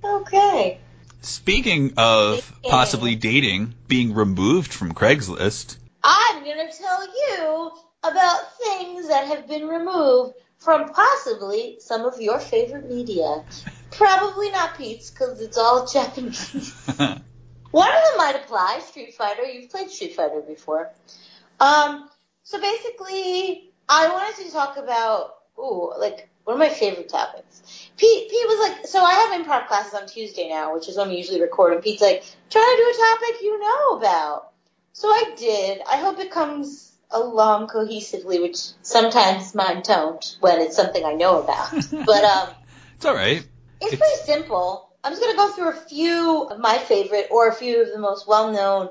Okay. 0.03 0.81
Speaking 1.23 1.95
of 1.99 2.51
possibly 2.63 3.15
dating 3.15 3.75
being 3.89 4.15
removed 4.15 4.73
from 4.73 4.95
Craigslist, 4.95 5.77
I'm 6.03 6.43
going 6.45 6.67
to 6.67 6.77
tell 6.77 7.07
you 7.07 7.73
about 8.03 8.57
things 8.57 9.09
that 9.09 9.27
have 9.27 9.47
been 9.47 9.69
removed 9.69 10.35
from 10.59 10.89
possibly 10.93 11.77
some 11.81 12.07
of 12.07 12.21
your 12.21 12.39
favorite 12.39 12.89
media. 12.89 13.45
Probably 13.91 14.51
not 14.51 14.79
Pete's 14.79 15.11
because 15.11 15.41
it's 15.43 15.59
all 15.59 15.87
Japanese. 15.93 16.75
One 17.71 17.89
of 17.89 18.03
them 18.03 18.17
might 18.17 18.37
apply, 18.37 18.81
Street 18.81 19.15
Fighter. 19.15 19.45
You've 19.45 19.71
played 19.71 19.91
Street 19.91 20.17
Fighter 20.17 20.41
before. 20.41 20.91
Um, 21.61 22.09
so 22.43 22.61
basically, 22.61 23.71
I 23.89 24.09
wanted 24.09 24.45
to 24.45 24.53
talk 24.53 24.79
about, 24.79 25.35
ooh, 25.59 25.93
like, 25.99 26.30
one 26.51 26.61
of 26.61 26.69
my 26.69 26.75
favorite 26.75 27.09
topics. 27.09 27.63
Pete, 27.97 28.31
Pete 28.31 28.47
was 28.47 28.69
like, 28.71 28.87
so 28.87 29.03
I 29.03 29.13
have 29.13 29.41
improv 29.41 29.69
classes 29.69 29.95
on 29.95 30.07
Tuesday 30.09 30.49
now, 30.49 30.75
which 30.75 30.89
is 30.89 30.97
when 30.97 31.09
we 31.09 31.17
usually 31.17 31.41
record, 31.41 31.75
and 31.75 31.83
Pete's 31.83 32.03
like, 32.03 32.25
try 32.49 32.61
to 32.61 32.83
do 32.83 32.91
a 32.91 33.07
topic 33.07 33.43
you 33.43 33.61
know 33.61 33.99
about. 33.99 34.53
So 34.93 35.09
I 35.09 35.35
did. 35.37 35.81
I 35.91 35.97
hope 35.99 36.19
it 36.19 36.31
comes 36.31 36.93
along 37.11 37.69
cohesively, 37.69 38.41
which 38.41 38.57
sometimes 38.83 39.55
mine 39.55 39.83
don't 39.85 40.37
when 40.41 40.61
it's 40.61 40.77
something 40.77 41.05
I 41.05 41.13
know 41.13 41.43
about. 41.43 41.71
but, 42.07 42.25
um, 42.25 42.49
it's 42.97 43.05
alright. 43.07 43.47
it's, 43.81 43.93
It's- 43.93 43.99
pretty 43.99 44.41
simple. 44.41 44.89
I'm 45.03 45.13
just 45.13 45.23
going 45.23 45.33
to 45.33 45.37
go 45.39 45.51
through 45.53 45.71
a 45.71 45.89
few 45.89 46.49
of 46.51 46.59
my 46.59 46.77
favorite 46.77 47.29
or 47.31 47.49
a 47.49 47.55
few 47.55 47.83
of 47.83 47.89
the 47.91 47.99
most 47.99 48.29
well-known 48.29 48.91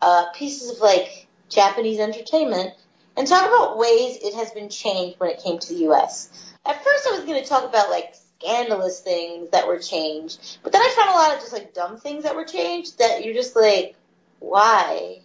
uh, 0.00 0.26
pieces 0.34 0.70
of 0.70 0.78
like 0.78 1.26
Japanese 1.50 1.98
entertainment 1.98 2.72
and 3.20 3.28
talk 3.28 3.46
about 3.46 3.76
ways 3.76 4.16
it 4.22 4.32
has 4.32 4.50
been 4.52 4.70
changed 4.70 5.20
when 5.20 5.28
it 5.28 5.42
came 5.42 5.58
to 5.58 5.68
the 5.68 5.80
U.S. 5.80 6.54
At 6.64 6.82
first, 6.82 7.06
I 7.06 7.10
was 7.10 7.26
going 7.26 7.42
to 7.42 7.46
talk 7.46 7.68
about 7.68 7.90
like 7.90 8.14
scandalous 8.38 9.00
things 9.00 9.50
that 9.50 9.68
were 9.68 9.78
changed, 9.78 10.58
but 10.62 10.72
then 10.72 10.80
I 10.80 10.94
found 10.96 11.10
a 11.10 11.12
lot 11.12 11.34
of 11.34 11.40
just 11.40 11.52
like 11.52 11.74
dumb 11.74 11.98
things 11.98 12.24
that 12.24 12.34
were 12.34 12.46
changed 12.46 12.98
that 12.98 13.22
you're 13.22 13.34
just 13.34 13.54
like, 13.54 13.94
why? 14.38 15.18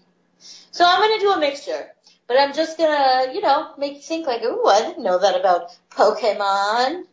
So 0.71 0.83
I'm 0.85 0.99
going 0.99 1.19
to 1.19 1.25
do 1.25 1.31
a 1.31 1.39
mixture. 1.39 1.87
But 2.27 2.37
I'm 2.37 2.53
just 2.53 2.77
gonna, 2.77 3.33
you 3.33 3.39
know, 3.39 3.71
make 3.77 3.93
you 3.93 4.01
think 4.01 4.27
like, 4.27 4.41
ooh, 4.43 4.65
I 4.65 4.81
didn't 4.81 5.03
know 5.03 5.19
that 5.19 5.39
about 5.39 5.69
Pokemon 5.91 7.03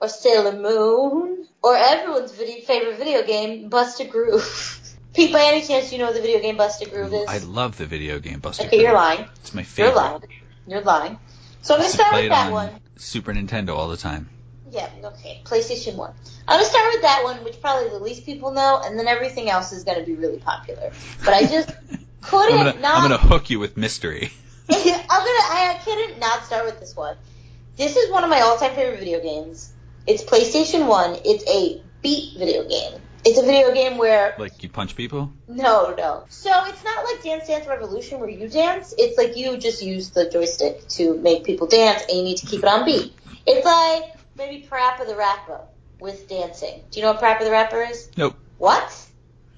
or 0.00 0.08
Sailor 0.08 0.52
Moon, 0.52 1.48
or 1.64 1.76
everyone's 1.76 2.30
video, 2.30 2.60
favorite 2.60 2.98
video 2.98 3.26
game, 3.26 3.70
Bust 3.70 3.98
a 4.00 4.04
Groove. 4.04 4.76
Pete, 5.14 5.32
by 5.32 5.42
any 5.44 5.62
chance 5.62 5.92
you 5.92 5.98
know 5.98 6.06
what 6.06 6.14
the 6.14 6.20
video 6.20 6.40
game 6.40 6.56
Bust 6.56 6.82
a 6.82 6.88
Groove 6.88 7.12
is? 7.12 7.26
I 7.28 7.38
love 7.38 7.76
the 7.76 7.86
video 7.86 8.18
game 8.18 8.40
Bust 8.40 8.60
a 8.60 8.62
groove. 8.64 8.72
okay, 8.72 8.82
you're 8.82 8.92
lying. 8.92 9.26
It's 9.40 9.54
my 9.54 9.62
favorite. 9.62 9.92
You're 9.92 9.96
lying. 9.96 10.22
You're 10.66 10.80
lying. 10.82 11.18
So 11.62 11.74
I'm 11.74 11.80
gonna 11.80 11.90
to 11.90 11.96
start 11.96 12.14
with 12.14 12.24
it 12.24 12.28
that 12.28 12.46
on 12.46 12.52
one. 12.52 12.70
Super 12.96 13.32
Nintendo 13.32 13.70
all 13.70 13.88
the 13.88 13.96
time. 13.96 14.28
Yeah, 14.70 14.88
okay. 15.02 15.40
PlayStation 15.44 15.96
1. 15.96 16.12
I'm 16.46 16.58
gonna 16.58 16.68
start 16.68 16.92
with 16.92 17.02
that 17.02 17.24
one, 17.24 17.42
which 17.42 17.60
probably 17.60 17.88
the 17.88 17.98
least 17.98 18.26
people 18.26 18.52
know, 18.52 18.80
and 18.84 18.98
then 18.98 19.08
everything 19.08 19.48
else 19.48 19.72
is 19.72 19.84
gonna 19.84 20.04
be 20.04 20.14
really 20.14 20.38
popular. 20.38 20.92
But 21.24 21.34
I 21.34 21.46
just 21.46 21.68
couldn't 22.20 22.58
I'm 22.58 22.66
gonna, 22.66 22.80
not 22.80 22.96
I'm 22.96 23.02
gonna 23.02 23.18
hook 23.18 23.50
you 23.50 23.58
with 23.58 23.76
mystery. 23.76 24.30
I'm 24.70 24.76
gonna. 24.76 25.08
I 25.10 25.80
couldn't 25.84 26.18
not 26.18 26.44
start 26.44 26.66
with 26.66 26.80
this 26.80 26.94
one. 26.94 27.16
This 27.76 27.96
is 27.96 28.10
one 28.10 28.24
of 28.24 28.30
my 28.30 28.40
all-time 28.40 28.74
favorite 28.74 28.98
video 28.98 29.20
games. 29.20 29.72
It's 30.06 30.22
PlayStation 30.22 30.86
One. 30.86 31.16
It's 31.24 31.44
a 31.48 31.82
beat 32.02 32.36
video 32.36 32.68
game. 32.68 33.00
It's 33.24 33.38
a 33.38 33.42
video 33.42 33.72
game 33.74 33.98
where 33.98 34.34
Like 34.38 34.62
you 34.62 34.68
punch 34.68 34.96
people? 34.96 35.32
no, 35.48 35.94
no. 35.96 36.24
So 36.28 36.50
it's 36.66 36.84
not 36.84 37.04
like 37.04 37.22
Dance 37.22 37.46
Dance 37.48 37.66
Revolution 37.66 38.20
where 38.20 38.28
you 38.28 38.48
dance. 38.48 38.94
It's 38.96 39.18
like 39.18 39.36
you 39.36 39.56
just 39.58 39.82
use 39.82 40.10
the 40.10 40.30
joystick 40.30 40.86
to 40.90 41.16
make 41.18 41.44
people 41.44 41.66
dance, 41.66 42.02
and 42.08 42.16
you 42.18 42.24
need 42.24 42.36
to 42.38 42.46
keep 42.46 42.60
it 42.62 42.68
on 42.68 42.84
beat. 42.84 43.12
It's 43.46 43.64
like 43.66 44.14
maybe 44.36 44.66
Parappa 44.70 45.06
the 45.06 45.16
Rapper 45.16 45.60
with 46.00 46.28
dancing. 46.28 46.82
Do 46.90 47.00
you 47.00 47.06
know 47.06 47.12
what 47.12 47.20
Parappa 47.22 47.40
the 47.44 47.50
Rapper 47.50 47.82
is? 47.82 48.08
Nope. 48.16 48.36
What? 48.58 49.06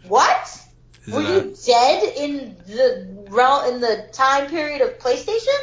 What? 0.08 0.66
Is 1.06 1.14
Were 1.14 1.20
you 1.22 1.54
dead 1.66 2.02
in 2.16 2.56
the 2.66 3.24
realm 3.30 3.74
in 3.74 3.80
the 3.80 4.08
time 4.12 4.48
period 4.48 4.80
of 4.82 4.98
PlayStation? 4.98 5.58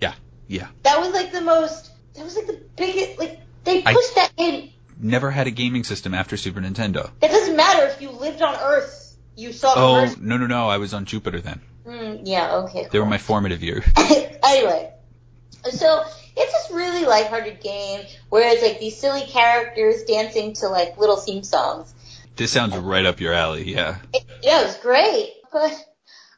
Yeah, 0.00 0.14
yeah. 0.48 0.68
That 0.82 1.00
was 1.00 1.12
like 1.12 1.32
the 1.32 1.40
most. 1.40 1.90
That 2.14 2.24
was 2.24 2.36
like 2.36 2.46
the 2.46 2.60
biggest. 2.76 3.18
Like 3.18 3.40
they 3.64 3.82
I- 3.84 3.94
pushed 3.94 4.14
that 4.16 4.32
in. 4.36 4.70
Never 5.00 5.30
had 5.30 5.46
a 5.46 5.50
gaming 5.50 5.84
system 5.84 6.14
after 6.14 6.36
Super 6.36 6.60
Nintendo. 6.60 7.10
That 7.20 7.30
doesn't 7.30 7.56
matter 7.56 7.86
if 7.86 8.00
you 8.02 8.10
lived 8.10 8.42
on 8.42 8.54
Earth. 8.54 9.16
You 9.36 9.52
saw 9.52 9.74
Oh, 9.76 10.06
first. 10.06 10.20
no, 10.20 10.36
no, 10.36 10.46
no. 10.46 10.68
I 10.68 10.78
was 10.78 10.94
on 10.94 11.04
Jupiter 11.04 11.40
then. 11.40 11.60
Mm, 11.86 12.20
yeah. 12.24 12.56
Okay. 12.64 12.88
They 12.90 12.98
were 12.98 13.06
my 13.06 13.18
formative 13.18 13.62
years. 13.62 13.84
anyway, 13.96 14.92
so 15.70 16.04
it's 16.36 16.52
this 16.52 16.70
really 16.76 17.04
lighthearted 17.04 17.60
game 17.60 18.04
where 18.28 18.52
it's 18.52 18.62
like 18.62 18.80
these 18.80 18.96
silly 18.96 19.22
characters 19.26 20.02
dancing 20.04 20.54
to 20.54 20.68
like 20.68 20.98
little 20.98 21.16
theme 21.16 21.42
songs. 21.44 21.94
This 22.36 22.52
sounds 22.52 22.76
right 22.76 23.04
up 23.06 23.20
your 23.20 23.32
alley, 23.32 23.72
yeah. 23.72 23.98
It, 24.12 24.24
yeah, 24.42 24.60
it 24.62 24.66
was 24.66 24.76
great, 24.78 25.32
but 25.52 25.72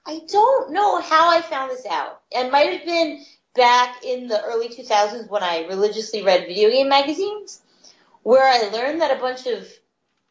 I 0.06 0.20
don't 0.28 0.72
know 0.72 1.00
how 1.00 1.30
I 1.36 1.42
found 1.42 1.70
this 1.70 1.84
out. 1.86 2.20
It 2.30 2.50
might 2.50 2.72
have 2.72 2.84
been 2.86 3.22
back 3.54 4.04
in 4.04 4.28
the 4.28 4.42
early 4.42 4.68
2000s 4.68 5.28
when 5.28 5.42
I 5.42 5.66
religiously 5.68 6.22
read 6.22 6.46
video 6.46 6.70
game 6.70 6.88
magazines, 6.88 7.60
where 8.30 8.44
I 8.44 8.70
learned 8.70 9.00
that 9.00 9.16
a 9.16 9.20
bunch 9.20 9.48
of 9.48 9.66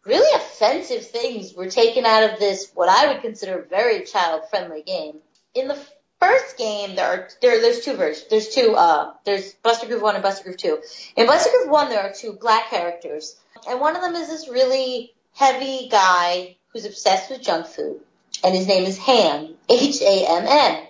really 0.06 0.34
offensive 0.34 1.06
things 1.06 1.53
were 1.53 1.70
taken 1.70 2.06
out 2.06 2.32
of 2.32 2.39
this, 2.39 2.72
what 2.74 2.88
I 2.88 3.12
would 3.12 3.22
consider 3.22 3.68
very 3.70 4.06
child-friendly 4.06 4.84
game. 4.84 5.18
In 5.53 5.68
the 5.68 5.77
first 6.18 6.58
game, 6.58 6.96
there 6.96 7.08
are 7.08 7.29
there, 7.41 7.60
there's 7.60 7.82
two 7.82 7.98
versions. 7.98 8.27
There's 8.29 8.48
two. 8.48 8.74
Uh, 8.74 9.12
there's 9.25 9.51
Bust 9.56 9.84
a 9.84 9.88
Groove 9.88 10.01
One 10.01 10.15
and 10.15 10.24
Bust 10.24 10.39
a 10.39 10.44
Groove 10.46 10.56
Two. 10.56 10.79
In 11.18 11.27
Bust 11.27 11.46
a 11.46 11.51
Groove 11.51 11.70
One, 11.70 11.89
there 11.89 12.00
are 12.00 12.13
two 12.13 12.32
black 12.39 12.70
characters, 12.70 13.36
and 13.68 13.82
one 13.82 13.98
of 13.98 14.01
them 14.01 14.15
is 14.15 14.29
this 14.29 14.48
really 14.48 15.12
heavy 15.34 15.89
guy 15.89 16.56
who's 16.70 16.86
obsessed 16.86 17.29
with 17.29 17.41
junk 17.41 17.68
food, 17.68 18.00
and 18.46 18.56
his 18.56 18.65
name 18.65 18.86
is 18.86 18.98
Ham, 18.98 19.56
H 19.68 20.01
A 20.01 20.25
M 20.25 20.46
N. 20.48 20.88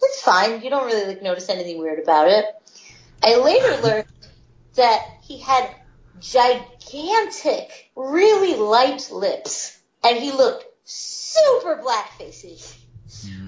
It's 0.00 0.22
fine. 0.22 0.62
You 0.62 0.70
don't 0.70 0.86
really 0.86 1.08
like 1.08 1.20
notice 1.20 1.48
anything 1.48 1.80
weird 1.80 1.98
about 1.98 2.28
it. 2.28 2.44
I 3.24 3.38
later 3.38 3.82
learned 3.82 4.06
that 4.76 5.02
he 5.22 5.40
had 5.40 5.68
gigantic, 6.20 7.90
really 7.96 8.56
light 8.56 9.10
lips, 9.12 9.78
and 10.04 10.18
he 10.18 10.32
looked 10.32 10.66
super 10.84 11.82
blackfacey. 11.82 12.76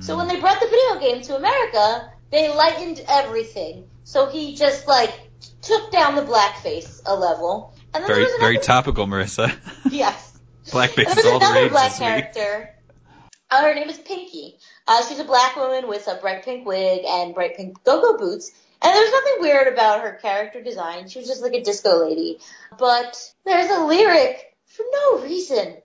So 0.00 0.16
when 0.16 0.28
they 0.28 0.40
brought 0.40 0.60
the 0.60 0.66
video 0.66 1.00
game 1.00 1.22
to 1.22 1.36
America, 1.36 2.10
they 2.30 2.52
lightened 2.54 3.04
everything. 3.08 3.88
So 4.04 4.28
he 4.28 4.54
just 4.54 4.86
like 4.88 5.12
took 5.62 5.90
down 5.92 6.16
the 6.16 6.22
blackface 6.22 7.02
a 7.06 7.14
level. 7.14 7.74
And 7.92 8.06
Very 8.06 8.24
was 8.24 8.32
very 8.40 8.58
topical, 8.58 9.06
Marissa. 9.06 9.54
yes. 9.90 10.38
Blackface 10.66 11.18
is 11.18 11.26
all 11.26 11.38
the 11.40 11.46
another 11.46 11.62
rage 11.62 11.70
black 11.72 11.96
character. 11.96 12.74
Uh, 13.50 13.62
her 13.62 13.74
name 13.74 13.88
is 13.88 13.98
Pinky. 13.98 14.58
Uh, 14.86 15.04
she's 15.06 15.18
a 15.18 15.24
black 15.24 15.56
woman 15.56 15.88
with 15.88 16.06
a 16.06 16.16
bright 16.16 16.44
pink 16.44 16.66
wig 16.66 17.04
and 17.04 17.34
bright 17.34 17.56
pink 17.56 17.82
go-go 17.82 18.16
boots. 18.16 18.52
And 18.82 18.94
there's 18.94 19.12
nothing 19.12 19.34
weird 19.40 19.72
about 19.72 20.02
her 20.02 20.12
character 20.12 20.62
design. 20.62 21.08
She 21.08 21.18
was 21.18 21.28
just 21.28 21.42
like 21.42 21.52
a 21.52 21.62
disco 21.62 22.06
lady. 22.06 22.38
But 22.78 23.32
there's 23.44 23.70
a 23.70 23.84
lyric 23.84 24.56
for 24.66 24.84
no 24.92 25.22
reason. 25.22 25.76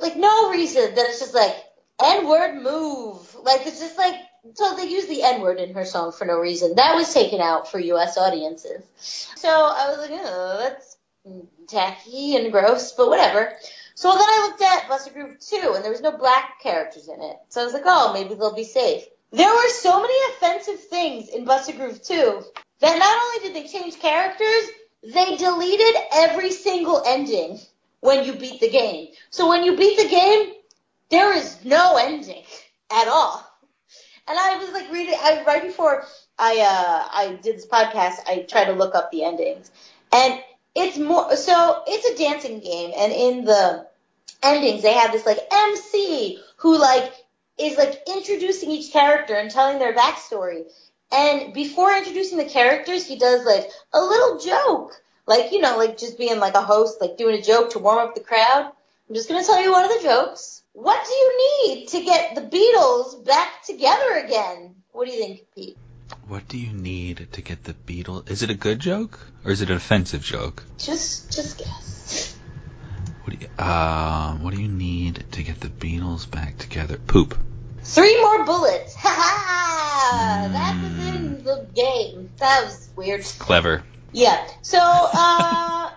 Like 0.00 0.16
no 0.16 0.50
reason 0.50 0.94
that 0.94 1.06
it's 1.08 1.20
just 1.20 1.34
like 1.34 1.54
N-word 2.02 2.62
move. 2.62 3.36
Like 3.42 3.66
it's 3.66 3.80
just 3.80 3.98
like 3.98 4.16
so 4.54 4.74
they 4.74 4.88
use 4.88 5.06
the 5.06 5.22
N-word 5.22 5.60
in 5.60 5.74
her 5.74 5.84
song 5.84 6.10
for 6.10 6.24
no 6.24 6.38
reason. 6.38 6.74
That 6.74 6.96
was 6.96 7.14
taken 7.14 7.40
out 7.40 7.70
for 7.70 7.78
US 7.78 8.18
audiences. 8.18 8.82
So 8.96 9.48
I 9.48 9.90
was 9.90 9.98
like, 9.98 10.20
oh, 10.20 10.58
that's 10.58 10.96
tacky 11.68 12.36
and 12.36 12.50
gross, 12.50 12.92
but 12.92 13.08
whatever. 13.08 13.52
So 13.94 14.10
then 14.10 14.20
I 14.20 14.48
looked 14.48 14.62
at 14.62 14.88
Bust 14.88 15.08
a 15.08 15.12
Groove 15.12 15.38
2, 15.38 15.74
and 15.76 15.84
there 15.84 15.90
was 15.90 16.00
no 16.00 16.16
black 16.16 16.60
characters 16.60 17.08
in 17.08 17.20
it. 17.22 17.36
So 17.50 17.60
I 17.60 17.64
was 17.64 17.74
like, 17.74 17.84
oh, 17.86 18.12
maybe 18.12 18.34
they'll 18.34 18.54
be 18.54 18.64
safe. 18.64 19.04
There 19.32 19.50
were 19.50 19.68
so 19.70 20.00
many 20.00 20.14
offensive 20.32 20.80
things 20.84 21.28
in 21.30 21.44
Bust 21.44 21.70
a 21.70 21.72
Groove 21.72 22.02
2 22.02 22.42
that 22.80 22.98
not 22.98 23.18
only 23.22 23.48
did 23.48 23.56
they 23.56 23.68
change 23.68 23.98
characters, 23.98 24.70
they 25.02 25.36
deleted 25.36 25.96
every 26.12 26.50
single 26.50 27.02
ending 27.06 27.58
when 28.00 28.24
you 28.24 28.34
beat 28.34 28.60
the 28.60 28.68
game. 28.68 29.08
So 29.30 29.48
when 29.48 29.64
you 29.64 29.76
beat 29.76 29.96
the 29.96 30.08
game, 30.08 30.52
there 31.08 31.32
is 31.36 31.64
no 31.64 31.96
ending 31.96 32.42
at 32.90 33.08
all. 33.08 33.42
And 34.28 34.38
I 34.38 34.56
was 34.58 34.70
like 34.72 34.92
reading, 34.92 35.14
I, 35.18 35.42
right 35.44 35.62
before 35.62 36.04
I, 36.38 36.60
uh, 36.60 37.08
I 37.12 37.38
did 37.42 37.56
this 37.56 37.66
podcast, 37.66 38.16
I 38.26 38.46
tried 38.48 38.66
to 38.66 38.72
look 38.72 38.94
up 38.94 39.10
the 39.10 39.24
endings. 39.24 39.70
And 40.12 40.40
it's 40.74 40.98
more, 40.98 41.36
so 41.36 41.82
it's 41.86 42.20
a 42.20 42.22
dancing 42.22 42.60
game, 42.60 42.92
and 42.96 43.12
in 43.12 43.44
the 43.44 43.86
endings, 44.42 44.82
they 44.82 44.94
have 44.94 45.12
this 45.12 45.26
like 45.26 45.38
MC 45.50 46.38
who 46.56 46.78
like 46.78 47.12
is 47.66 47.78
like 47.78 48.02
introducing 48.06 48.70
each 48.70 48.92
character 48.92 49.34
and 49.34 49.50
telling 49.50 49.78
their 49.78 49.94
backstory. 49.94 50.64
And 51.10 51.52
before 51.52 51.92
introducing 51.92 52.38
the 52.38 52.46
characters, 52.46 53.06
he 53.06 53.18
does 53.18 53.44
like 53.44 53.68
a 53.92 54.00
little 54.00 54.38
joke. 54.38 54.92
Like, 55.26 55.52
you 55.52 55.60
know, 55.60 55.76
like 55.76 55.98
just 55.98 56.18
being 56.18 56.40
like 56.40 56.54
a 56.54 56.62
host, 56.62 57.00
like 57.00 57.16
doing 57.16 57.38
a 57.38 57.42
joke 57.42 57.70
to 57.70 57.78
warm 57.78 57.98
up 57.98 58.14
the 58.14 58.20
crowd. 58.20 58.72
I'm 59.08 59.14
just 59.14 59.28
gonna 59.28 59.44
tell 59.44 59.62
you 59.62 59.70
one 59.70 59.84
of 59.84 59.90
the 59.90 60.02
jokes. 60.02 60.62
What 60.72 61.04
do 61.04 61.12
you 61.12 61.76
need 61.76 61.88
to 61.88 62.02
get 62.02 62.34
the 62.34 62.40
Beatles 62.40 63.24
back 63.26 63.62
together 63.62 64.14
again? 64.24 64.74
What 64.92 65.06
do 65.06 65.12
you 65.12 65.20
think, 65.20 65.40
Pete? 65.54 65.76
What 66.26 66.48
do 66.48 66.58
you 66.58 66.72
need 66.72 67.28
to 67.32 67.42
get 67.42 67.64
the 67.64 67.74
Beatles? 67.74 68.30
Is 68.30 68.42
it 68.42 68.50
a 68.50 68.54
good 68.54 68.78
joke 68.78 69.20
or 69.44 69.50
is 69.50 69.60
it 69.60 69.70
an 69.70 69.76
offensive 69.76 70.22
joke? 70.22 70.64
Just, 70.78 71.30
just 71.30 71.58
guess. 71.58 72.36
What 73.24 73.38
do 73.38 73.44
you, 73.44 73.50
uh, 73.58 74.36
what 74.36 74.54
do 74.54 74.60
you 74.60 74.68
need 74.68 75.24
to 75.32 75.42
get 75.42 75.60
the 75.60 75.68
Beatles 75.68 76.30
back 76.30 76.58
together? 76.58 76.96
Poop. 76.96 77.36
Three 77.82 78.20
more 78.20 78.44
bullets. 78.44 78.94
Ha 79.02 79.08
ha! 79.08 80.48
That 80.52 80.82
was 80.82 81.16
in 81.16 81.44
the 81.44 81.66
game. 81.74 82.30
That 82.38 82.64
was 82.64 82.88
weird. 82.96 83.24
Clever. 83.38 83.82
Yeah. 84.12 84.46
So, 84.62 84.78
uh, 84.78 85.90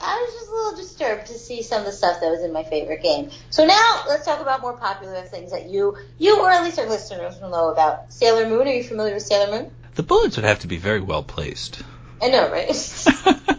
I 0.00 0.20
was 0.20 0.34
just 0.34 0.50
a 0.50 0.54
little 0.54 0.76
disturbed 0.76 1.26
to 1.28 1.38
see 1.38 1.62
some 1.62 1.80
of 1.80 1.86
the 1.86 1.92
stuff 1.92 2.20
that 2.20 2.30
was 2.30 2.42
in 2.42 2.52
my 2.52 2.64
favorite 2.64 3.02
game. 3.02 3.30
So 3.50 3.64
now 3.64 4.04
let's 4.08 4.24
talk 4.24 4.40
about 4.40 4.60
more 4.60 4.76
popular 4.76 5.22
things 5.22 5.52
that 5.52 5.70
you, 5.70 5.96
you 6.18 6.40
or 6.40 6.50
at 6.50 6.62
least 6.62 6.78
our 6.78 6.86
listeners 6.86 7.40
will 7.40 7.50
know 7.50 7.70
about. 7.70 8.12
Sailor 8.12 8.48
Moon. 8.48 8.66
Are 8.66 8.72
you 8.72 8.82
familiar 8.82 9.14
with 9.14 9.22
Sailor 9.22 9.50
Moon? 9.50 9.70
The 9.94 10.02
bullets 10.02 10.36
would 10.36 10.44
have 10.44 10.60
to 10.60 10.66
be 10.66 10.76
very 10.76 11.00
well 11.00 11.22
placed. 11.22 11.82
I 12.20 12.28
know, 12.28 12.50
right? 12.50 12.68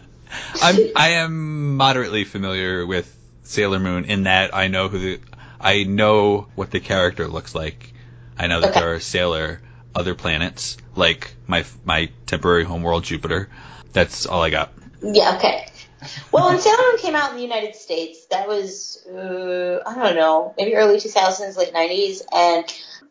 I'm 0.61 0.75
I 0.95 1.09
am 1.11 1.77
moderately 1.77 2.25
familiar 2.25 2.85
with 2.85 3.11
Sailor 3.43 3.79
Moon 3.79 4.05
in 4.05 4.23
that 4.23 4.53
I 4.53 4.67
know 4.67 4.89
who 4.89 4.99
the 4.99 5.19
I 5.65 5.83
know 5.83 6.47
what 6.53 6.69
the 6.69 6.79
character 6.79 7.27
looks 7.27 7.55
like. 7.55 7.91
I 8.37 8.45
know 8.45 8.61
that 8.61 8.69
Okay. 8.69 8.79
there 8.79 8.93
are 8.93 8.99
Sailor 8.99 9.61
other 9.95 10.13
planets 10.13 10.77
like 10.95 11.33
my 11.47 11.65
my 11.83 12.11
temporary 12.27 12.65
homeworld 12.65 13.03
Jupiter. 13.03 13.49
That's 13.91 14.27
all 14.27 14.43
I 14.43 14.51
got. 14.51 14.71
Yeah, 15.01 15.37
okay. 15.37 15.65
Well, 16.31 16.49
when 16.49 16.59
Sailor 16.59 16.77
Moon 16.77 16.97
came 16.99 17.15
out 17.15 17.31
in 17.31 17.37
the 17.37 17.41
United 17.41 17.75
States, 17.75 18.27
that 18.27 18.47
was, 18.47 19.03
uh, 19.07 19.79
I 19.87 19.95
don't 19.95 20.15
know, 20.15 20.53
maybe 20.55 20.75
early 20.75 20.97
2000s, 20.97 21.57
late 21.57 21.73
90s, 21.73 22.21
and 22.31 22.65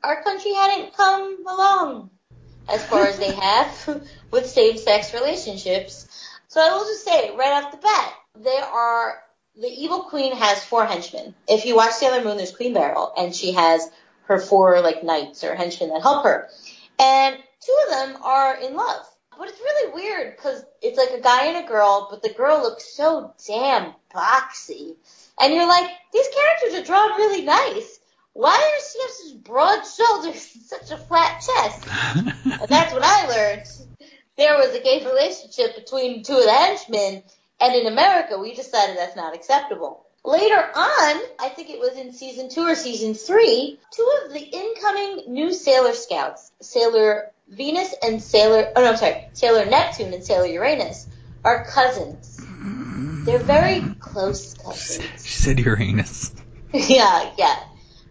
our 0.04 0.22
country 0.22 0.52
hadn't 0.54 0.94
come 0.94 1.44
along 1.46 2.10
as 2.68 2.84
far 2.84 3.06
as 3.06 3.18
they 3.18 3.32
have 3.34 4.02
with 4.30 4.46
same-sex 4.46 5.12
relationships. 5.12 6.06
So 6.46 6.60
I 6.60 6.72
will 6.76 6.84
just 6.84 7.04
say, 7.04 7.34
right 7.34 7.64
off 7.64 7.72
the 7.72 7.78
bat, 7.78 8.14
there 8.38 8.62
are, 8.64 9.23
the 9.60 9.68
evil 9.68 10.04
queen 10.04 10.34
has 10.36 10.64
four 10.64 10.84
henchmen. 10.84 11.34
If 11.48 11.64
you 11.64 11.76
watch 11.76 11.92
Sailor 11.92 12.24
Moon, 12.24 12.36
there's 12.36 12.54
Queen 12.54 12.74
Beryl, 12.74 13.12
and 13.16 13.34
she 13.34 13.52
has 13.52 13.88
her 14.24 14.38
four, 14.40 14.80
like, 14.80 15.04
knights 15.04 15.44
or 15.44 15.54
henchmen 15.54 15.90
that 15.90 16.02
help 16.02 16.24
her. 16.24 16.48
And 16.98 17.36
two 17.60 17.76
of 17.84 17.90
them 17.90 18.22
are 18.22 18.56
in 18.56 18.74
love. 18.74 19.06
But 19.36 19.48
it's 19.48 19.60
really 19.60 19.92
weird 19.94 20.36
because 20.36 20.64
it's 20.80 20.98
like 20.98 21.10
a 21.10 21.22
guy 21.22 21.46
and 21.46 21.64
a 21.64 21.68
girl, 21.68 22.08
but 22.10 22.22
the 22.22 22.32
girl 22.32 22.62
looks 22.62 22.84
so 22.84 23.34
damn 23.46 23.92
boxy. 24.14 24.94
And 25.40 25.52
you're 25.52 25.66
like, 25.66 25.90
these 26.12 26.28
characters 26.28 26.80
are 26.80 26.84
drawn 26.84 27.10
really 27.16 27.44
nice. 27.44 27.98
Why 28.32 28.56
does 28.76 28.92
she 28.92 29.00
have 29.00 29.10
such 29.10 29.44
broad 29.44 29.82
shoulders 29.82 30.50
and 30.54 30.62
such 30.64 30.90
a 30.90 30.96
flat 30.96 31.42
chest? 31.42 31.88
And 32.60 32.68
that's 32.68 32.92
what 32.92 33.02
I 33.02 33.26
learned. 33.28 33.66
There 34.36 34.56
was 34.56 34.74
a 34.74 34.80
gay 34.80 35.04
relationship 35.04 35.76
between 35.76 36.22
two 36.22 36.36
of 36.36 36.44
the 36.44 36.52
henchmen, 36.52 37.22
and 37.60 37.74
in 37.74 37.86
America, 37.86 38.38
we 38.38 38.54
decided 38.54 38.96
that's 38.96 39.16
not 39.16 39.34
acceptable. 39.34 40.04
Later 40.24 40.56
on, 40.56 41.20
I 41.38 41.50
think 41.54 41.68
it 41.68 41.78
was 41.78 41.98
in 41.98 42.12
season 42.12 42.48
two 42.48 42.62
or 42.62 42.74
season 42.74 43.12
three, 43.14 43.78
two 43.90 44.10
of 44.24 44.32
the 44.32 44.40
incoming 44.40 45.32
new 45.32 45.52
Sailor 45.52 45.92
Scouts, 45.92 46.50
Sailor 46.62 47.30
Venus 47.48 47.94
and 48.02 48.22
Sailor, 48.22 48.72
oh 48.74 48.80
no, 48.82 48.90
I'm 48.92 48.96
sorry, 48.96 49.22
Sailor 49.34 49.66
Neptune 49.66 50.14
and 50.14 50.24
Sailor 50.24 50.46
Uranus, 50.46 51.06
are 51.44 51.64
cousins. 51.66 52.46
They're 53.26 53.38
very 53.38 53.96
close 54.00 54.54
cousins. 54.54 55.26
she 55.26 55.32
said 55.34 55.60
Uranus. 55.60 56.34
yeah, 56.72 57.30
yeah. 57.36 57.56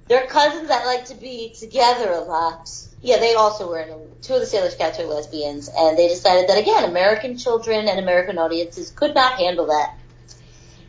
They're 0.08 0.28
cousins 0.28 0.68
that 0.68 0.86
like 0.86 1.06
to 1.06 1.16
be 1.16 1.56
together 1.60 2.12
a 2.12 2.20
lot. 2.20 2.70
Yeah, 3.04 3.18
they 3.18 3.36
also 3.36 3.68
were 3.68 3.80
in 3.80 3.90
a, 3.90 3.98
two 4.22 4.36
of 4.36 4.40
the 4.40 4.46
Sailor 4.46 4.70
Scouts 4.70 4.98
are 4.98 5.04
lesbians, 5.04 5.70
and 5.70 5.98
they 5.98 6.08
decided 6.08 6.48
that 6.48 6.58
again, 6.58 6.86
American 6.86 7.38
children 7.38 7.90
and 7.90 8.00
American 8.00 8.38
audiences 8.38 8.92
could 8.92 9.14
not 9.14 9.38
handle 9.38 9.68
that. 9.68 9.98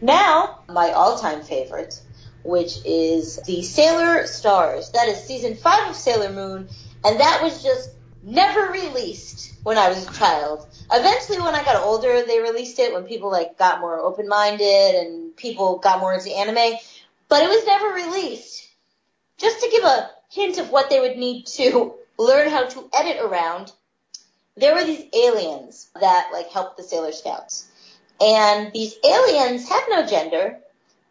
Now, 0.01 0.61
my 0.69 0.93
all-time 0.93 1.43
favorite, 1.43 2.01
which 2.45 2.79
is 2.85 3.41
the 3.47 3.63
Sailor 3.63 4.29
Stars. 4.29 4.93
That 4.93 5.09
is 5.09 5.25
season 5.25 5.57
five 5.57 5.91
of 5.91 5.97
Sailor 5.97 6.33
Moon, 6.33 6.69
and 7.05 7.19
that 7.19 7.43
was 7.43 7.65
just 7.65 7.91
never 8.23 8.71
released 8.71 9.53
when 9.65 9.77
I 9.77 9.89
was 9.89 10.09
a 10.09 10.13
child. 10.13 10.69
Eventually, 10.93 11.41
when 11.41 11.57
I 11.57 11.65
got 11.65 11.83
older, 11.83 12.23
they 12.23 12.39
released 12.41 12.79
it 12.79 12.95
when 12.95 13.05
people 13.05 13.29
like 13.29 13.59
got 13.59 13.81
more 13.81 13.99
open-minded 13.99 14.95
and 14.95 15.37
people 15.37 15.79
got 15.79 15.99
more 15.99 16.15
into 16.15 16.31
anime, 16.31 16.79
but 17.29 17.43
it 17.43 17.49
was 17.49 17.67
never 17.67 17.89
released. 17.89 18.69
Just 19.37 19.61
to 19.63 19.69
give 19.69 19.83
a 19.83 20.11
hint 20.31 20.59
of 20.59 20.71
what 20.71 20.91
they 20.91 21.01
would 21.01 21.17
need 21.17 21.47
to 21.47 21.95
learn 22.19 22.49
how 22.49 22.67
to 22.67 22.91
edit 22.97 23.23
around, 23.23 23.73
there 24.57 24.75
were 24.75 24.85
these 24.85 25.07
aliens 25.15 25.89
that 26.01 26.31
like 26.33 26.51
helped 26.51 26.77
the 26.77 26.83
Sailor 26.83 27.13
Scouts. 27.13 27.69
And 28.21 28.73
these 28.73 28.95
aliens 29.05 29.69
have 29.69 29.83
no 29.89 30.07
gender, 30.07 30.59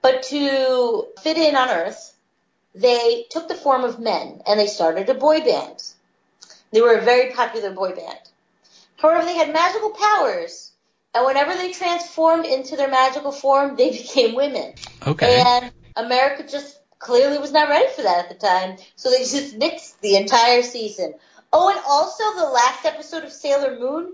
but 0.02 0.24
to 0.24 1.08
fit 1.22 1.38
in 1.38 1.56
on 1.56 1.70
Earth, 1.70 2.16
they 2.74 3.26
took 3.30 3.48
the 3.48 3.56
form 3.56 3.84
of 3.84 4.00
men 4.00 4.42
and 4.48 4.60
they 4.60 4.68
started 4.68 5.10
a 5.10 5.14
boy 5.14 5.42
band. 5.42 5.84
They 6.72 6.82
were 6.82 6.96
a 6.96 7.02
very 7.02 7.32
popular 7.34 7.72
boy 7.72 7.94
band. 7.96 8.20
However, 8.98 9.26
they 9.26 9.36
had 9.36 9.52
magical 9.54 9.92
powers, 9.92 10.72
and 11.14 11.26
whenever 11.26 11.54
they 11.54 11.74
transformed 11.74 12.46
into 12.46 12.78
their 12.78 12.90
magical 12.90 13.32
form, 13.32 13.76
they 13.76 13.92
became 13.92 14.34
women. 14.34 14.74
Okay. 15.06 15.44
And 15.46 15.72
America 15.96 16.48
just 16.50 16.80
clearly 17.00 17.38
was 17.38 17.52
not 17.52 17.70
ready 17.70 17.92
for 17.96 18.04
that 18.04 18.26
at 18.26 18.30
the 18.30 18.48
time, 18.48 18.78
so 18.96 19.10
they 19.10 19.20
just 19.20 19.58
nixed 19.60 20.00
the 20.02 20.16
entire 20.16 20.62
season. 20.64 21.14
Oh, 21.52 21.70
and 21.70 21.80
also 21.88 22.24
the 22.36 22.50
last 22.52 22.86
episode 22.86 23.24
of 23.24 23.32
Sailor 23.32 23.78
Moon, 23.80 24.14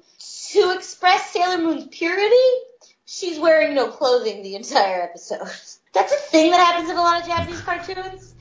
to 0.52 0.74
express 0.76 1.30
Sailor 1.32 1.60
Moon's 1.64 1.88
purity, 1.88 2.36
she's 3.06 3.40
wearing 3.40 3.76
no 3.76 3.88
clothing 3.90 4.44
the 4.44 4.56
entire 4.56 5.02
episode. 5.04 5.40
That's 5.94 6.12
a 6.14 6.18
thing 6.18 6.52
that 6.52 6.60
happens 6.66 6.90
in 6.90 6.98
a 6.98 7.02
lot 7.02 7.22
of 7.22 7.28
Japanese 7.28 7.62
cartoons. 7.62 8.36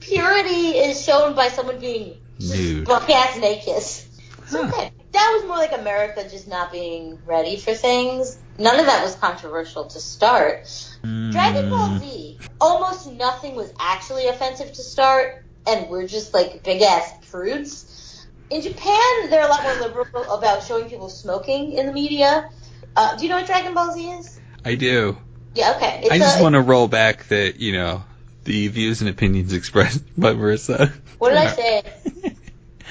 Purity 0.00 0.78
is 0.78 1.04
shown 1.04 1.34
by 1.34 1.48
someone 1.48 1.80
being 1.80 2.18
Nude. 2.40 2.84
buck 2.86 3.08
ass 3.10 3.38
naked. 3.38 3.82
So 3.82 4.08
Huh. 4.50 4.68
okay, 4.68 4.90
that 5.12 5.32
was 5.34 5.46
more 5.46 5.56
like 5.56 5.67
America 5.80 6.22
just 6.28 6.48
not 6.48 6.72
being 6.72 7.18
ready 7.26 7.56
for 7.56 7.74
things. 7.74 8.38
None 8.58 8.78
of 8.80 8.86
that 8.86 9.02
was 9.04 9.14
controversial 9.16 9.84
to 9.86 10.00
start. 10.00 10.66
Dragon 11.02 11.70
Ball 11.70 11.90
Mm, 11.90 12.00
Z, 12.00 12.40
almost 12.60 13.06
nothing 13.12 13.54
was 13.54 13.72
actually 13.78 14.26
offensive 14.28 14.68
to 14.72 14.82
start, 14.82 15.32
and 15.66 15.88
we're 15.90 16.06
just 16.06 16.34
like 16.34 16.64
big 16.64 16.82
ass 16.82 17.10
prudes. 17.30 18.26
In 18.50 18.62
Japan, 18.62 19.30
they're 19.30 19.46
a 19.46 19.48
lot 19.48 19.62
more 19.62 19.74
liberal 19.74 20.06
about 20.32 20.62
showing 20.64 20.88
people 20.88 21.08
smoking 21.10 21.72
in 21.72 21.86
the 21.86 21.92
media. 21.92 22.48
Uh, 22.96 23.16
do 23.16 23.24
you 23.24 23.28
know 23.28 23.36
what 23.36 23.46
Dragon 23.46 23.74
Ball 23.74 23.92
Z 23.94 24.10
is? 24.10 24.40
I 24.64 24.74
do. 24.74 25.18
Yeah, 25.54 25.74
okay. 25.76 26.00
It's 26.02 26.10
I 26.12 26.18
just 26.18 26.40
a- 26.40 26.42
want 26.42 26.54
to 26.54 26.60
roll 26.62 26.88
back 26.88 27.24
that, 27.28 27.60
you 27.60 27.72
know, 27.72 28.04
the 28.44 28.68
views 28.68 29.00
and 29.02 29.10
opinions 29.10 29.52
expressed 29.54 30.02
by 30.18 30.32
Marissa. 30.32 30.92
What 31.18 31.30
did 31.30 31.38
I 31.38 31.46
say? 31.54 31.82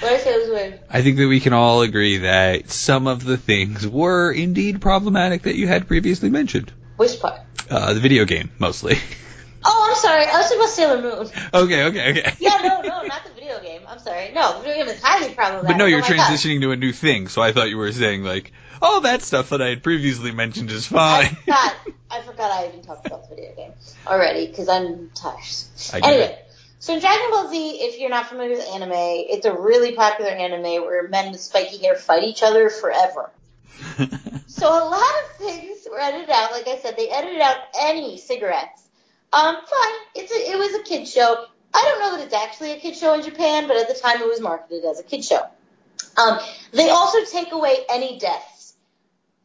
I 0.04 0.18
say 0.18 0.38
was 0.38 0.50
weird? 0.50 0.80
I 0.90 1.02
think 1.02 1.18
that 1.18 1.28
we 1.28 1.40
can 1.40 1.54
all 1.54 1.82
agree 1.82 2.18
that 2.20 2.70
some 2.70 3.08
of 3.08 3.24
the 3.24 3.38
things 3.38 3.88
were 3.88 4.32
indeed 4.32 4.80
problematic 4.82 5.44
that 5.44 5.56
you 5.56 5.68
had 5.68 5.88
previously 5.88 6.30
mentioned. 6.30 6.72
Which 6.98 7.20
part? 7.20 7.40
Uh, 7.70 7.94
the 7.94 8.00
video 8.00 8.26
game, 8.26 8.52
mostly. 8.60 8.96
Oh, 9.70 9.88
I'm 9.90 9.98
sorry. 10.00 10.24
I 10.24 10.38
was 10.38 10.46
talking 10.46 10.58
about 10.60 10.70
Sailor 10.70 11.02
Moon. 11.02 11.28
okay, 11.54 11.84
okay, 11.86 12.12
okay. 12.12 12.34
Yeah, 12.40 12.58
no, 12.64 12.82
no, 12.84 13.02
not 13.02 13.26
the 13.26 13.32
video 13.34 13.60
game. 13.60 13.82
I'm 13.86 14.00
sorry. 14.00 14.32
No, 14.34 14.60
the 14.60 14.64
video 14.64 14.86
game 14.86 14.94
is 14.96 15.02
highly 15.04 15.34
problematic. 15.34 15.68
But 15.68 15.78
no, 15.78 15.86
you're 15.88 16.00
Oh 16.00 16.10
my 16.10 16.16
God. 16.16 16.20
transitioning 16.32 16.62
to 16.62 16.72
a 16.72 16.78
new 16.78 16.94
thing, 16.94 17.28
so 17.28 17.42
I 17.42 17.52
thought 17.52 17.68
you 17.70 17.76
were 17.78 17.92
saying, 17.92 18.24
like, 18.24 18.54
oh, 18.82 19.02
that 19.02 19.24
stuff 19.24 19.50
that 19.50 19.62
I 19.62 19.68
had 19.70 19.84
previously 19.84 20.32
mentioned 20.32 20.72
is 20.72 20.90
I 20.94 21.26
fine. 21.26 21.36
forgot. 21.36 21.76
I 22.10 22.22
forgot 22.22 22.52
I 22.52 22.68
even 22.68 22.82
talked 22.82 23.08
about 23.08 23.28
the 23.30 23.36
video 23.36 23.54
game 23.56 23.72
already 24.06 24.48
because 24.48 24.70
I'm 24.70 25.10
tired. 25.14 25.36
I 25.94 26.00
get 26.00 26.08
Anyway, 26.14 26.40
so 26.80 26.94
in 26.94 27.00
Dragon 27.00 27.32
Ball 27.32 27.50
Z, 27.50 27.70
if 27.82 28.00
you're 28.00 28.10
not 28.10 28.28
familiar 28.28 28.56
with 28.56 28.68
anime, 28.74 28.92
it's 28.94 29.46
a 29.46 29.54
really 29.54 29.94
popular 29.94 30.32
anime 30.32 30.84
where 30.84 31.08
men 31.08 31.32
with 31.32 31.42
spiky 31.42 31.78
hair 31.78 31.96
fight 31.96 32.24
each 32.24 32.44
other 32.44 32.70
forever. 32.70 33.32
So 34.58 34.68
a 34.68 34.90
lot 34.90 35.04
of 35.24 35.38
things 35.38 35.88
were 35.90 36.00
edited 36.00 36.32
out. 36.32 36.52
Like 36.52 36.68
I 36.68 36.80
said, 36.80 36.98
they 36.98 37.10
edited 37.10 37.42
out 37.42 37.58
any 37.80 38.18
cigarettes. 38.18 38.88
Um, 39.32 39.56
fine. 39.56 39.94
It's 40.16 40.32
a, 40.32 40.52
it 40.52 40.58
was 40.58 40.74
a 40.74 40.84
kid 40.84 41.08
show. 41.08 41.46
I 41.76 41.84
don't 41.84 42.00
know 42.00 42.18
that 42.18 42.26
it's 42.26 42.34
actually 42.34 42.72
a 42.72 42.80
kid 42.80 42.96
show 42.96 43.14
in 43.14 43.22
Japan, 43.22 43.68
but 43.68 43.78
at 43.78 43.88
the 43.88 43.94
time 43.94 44.20
it 44.20 44.28
was 44.28 44.42
marketed 44.42 44.84
as 44.84 45.00
a 45.00 45.04
kid 45.04 45.24
show. 45.24 45.42
Um, 46.18 46.40
they 46.72 46.90
also 46.90 47.24
take 47.26 47.52
away 47.52 47.76
any 47.88 48.18
deaths. 48.18 48.74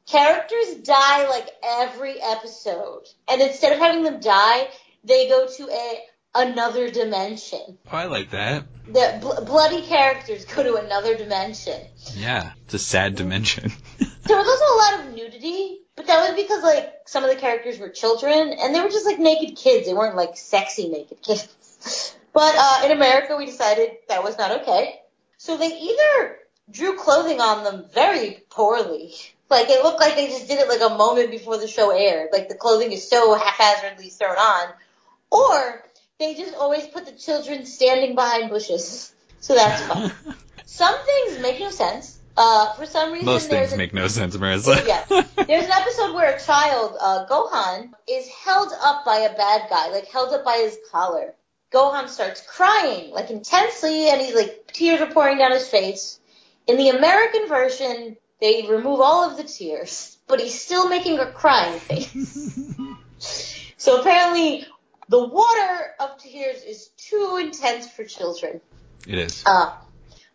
Characters 0.07 0.77
die 0.83 1.29
like 1.29 1.49
every 1.63 2.15
episode, 2.23 3.03
and 3.29 3.43
instead 3.43 3.75
of 3.75 3.81
having 3.81 4.05
them 4.05 4.19
die, 4.19 4.69
they 5.05 5.29
go 5.29 5.47
to 5.47 5.69
a 5.69 6.01
another 6.35 6.91
dimension. 6.91 7.79
oh, 7.91 7.97
I 7.97 8.05
like 8.07 8.31
that. 8.31 8.65
The 8.87 9.19
bl- 9.21 9.45
bloody 9.45 9.83
characters 9.83 10.45
go 10.45 10.63
to 10.63 10.75
another 10.77 11.17
dimension. 11.17 11.81
Yeah, 12.15 12.53
it's 12.65 12.75
a 12.75 12.79
sad 12.79 13.17
dimension. 13.17 13.73
There 14.25 14.37
was 14.37 14.47
also 14.47 14.65
a 14.65 14.79
lot 14.79 15.01
of 15.09 15.15
nudity, 15.17 15.81
but 15.97 16.07
that 16.07 16.21
was 16.31 16.41
because 16.41 16.63
like 16.63 16.95
some 17.07 17.25
of 17.25 17.31
the 17.31 17.37
characters 17.37 17.81
were 17.81 17.89
children, 17.89 18.55
and 18.57 18.73
they 18.73 18.81
were 18.81 18.89
just 18.89 19.05
like 19.05 19.19
naked 19.19 19.57
kids. 19.57 19.85
They 19.85 19.95
weren't 19.95 20.15
like 20.15 20.37
sexy 20.37 20.89
naked 20.89 21.21
kids. 21.23 22.17
But 22.33 22.55
uh, 22.57 22.83
in 22.87 22.93
America, 22.93 23.37
we 23.37 23.47
decided 23.47 23.91
that 24.09 24.23
was 24.23 24.39
not 24.39 24.63
okay. 24.63 25.01
So 25.37 25.57
they 25.59 25.77
either 25.77 26.37
drew 26.71 26.97
clothing 26.97 27.41
on 27.41 27.65
them 27.65 27.85
very 27.93 28.43
poorly. 28.49 29.13
Like 29.51 29.69
it 29.69 29.83
looked 29.83 30.01
like 30.01 30.15
they 30.15 30.29
just 30.29 30.49
did 30.49 30.61
it 30.61 30.69
like 30.69 30.81
a 30.81 30.97
moment 30.97 31.31
before 31.31 31.59
the 31.59 31.69
show 31.69 31.91
aired. 31.91 32.29
Like 32.33 32.49
the 32.49 32.55
clothing 32.55 32.93
is 32.93 33.07
so 33.07 33.35
haphazardly 33.35 34.09
thrown 34.09 34.37
on, 34.37 34.69
or 35.31 35.85
they 36.23 36.35
just 36.35 36.55
always 36.55 36.87
put 36.87 37.07
the 37.07 37.13
children 37.13 37.67
standing 37.67 38.15
behind 38.15 38.51
bushes. 38.51 39.13
So 39.41 39.55
that's 39.55 39.83
fun. 39.83 40.13
Some 40.67 40.95
things 41.05 41.41
make 41.41 41.61
no 41.61 41.71
sense. 41.71 42.19
Uh, 42.35 42.73
for 42.75 42.87
some 42.87 43.13
reason, 43.13 43.27
Most 43.27 43.51
there's 43.51 43.69
things 43.69 43.73
a- 43.75 43.77
make 43.77 43.93
no 43.93 44.09
sense, 44.09 44.35
Marissa. 44.37 44.87
yeah. 44.87 45.05
There's 45.47 45.67
an 45.67 45.71
episode 45.73 46.15
where 46.15 46.35
a 46.35 46.41
child, 46.41 46.97
uh, 46.99 47.27
Gohan, 47.27 47.91
is 48.09 48.27
held 48.29 48.73
up 48.83 49.05
by 49.05 49.19
a 49.19 49.37
bad 49.37 49.69
guy, 49.69 49.91
like 49.91 50.07
held 50.07 50.33
up 50.33 50.43
by 50.43 50.57
his 50.57 50.79
collar. 50.91 51.35
Gohan 51.75 52.09
starts 52.09 52.41
crying, 52.47 53.11
like 53.11 53.29
intensely, 53.31 54.09
and 54.09 54.19
he's 54.19 54.35
like, 54.35 54.67
tears 54.73 55.03
are 55.03 55.13
pouring 55.13 55.37
down 55.39 55.53
his 55.53 55.69
face. 55.69 56.21
In 56.67 56.79
the 56.79 56.89
American 56.89 57.49
version, 57.49 58.17
they 58.41 58.67
remove 58.67 59.01
all 59.01 59.29
of 59.31 59.37
the 59.37 59.45
tears, 59.45 60.17
but 60.27 60.41
he's 60.41 60.59
still 60.59 60.89
making 60.89 61.19
a 61.19 61.27
crying 61.33 61.79
face. 61.81 62.75
so 63.77 64.01
apparently, 64.01 64.65
the 65.13 65.27
water 65.27 65.95
of 66.01 66.17
tears 66.17 66.63
is 66.63 66.89
too 66.97 67.39
intense 67.39 67.87
for 67.87 68.03
children. 68.03 68.63
It 69.07 69.19
is. 69.19 69.43
Uh, 69.45 69.75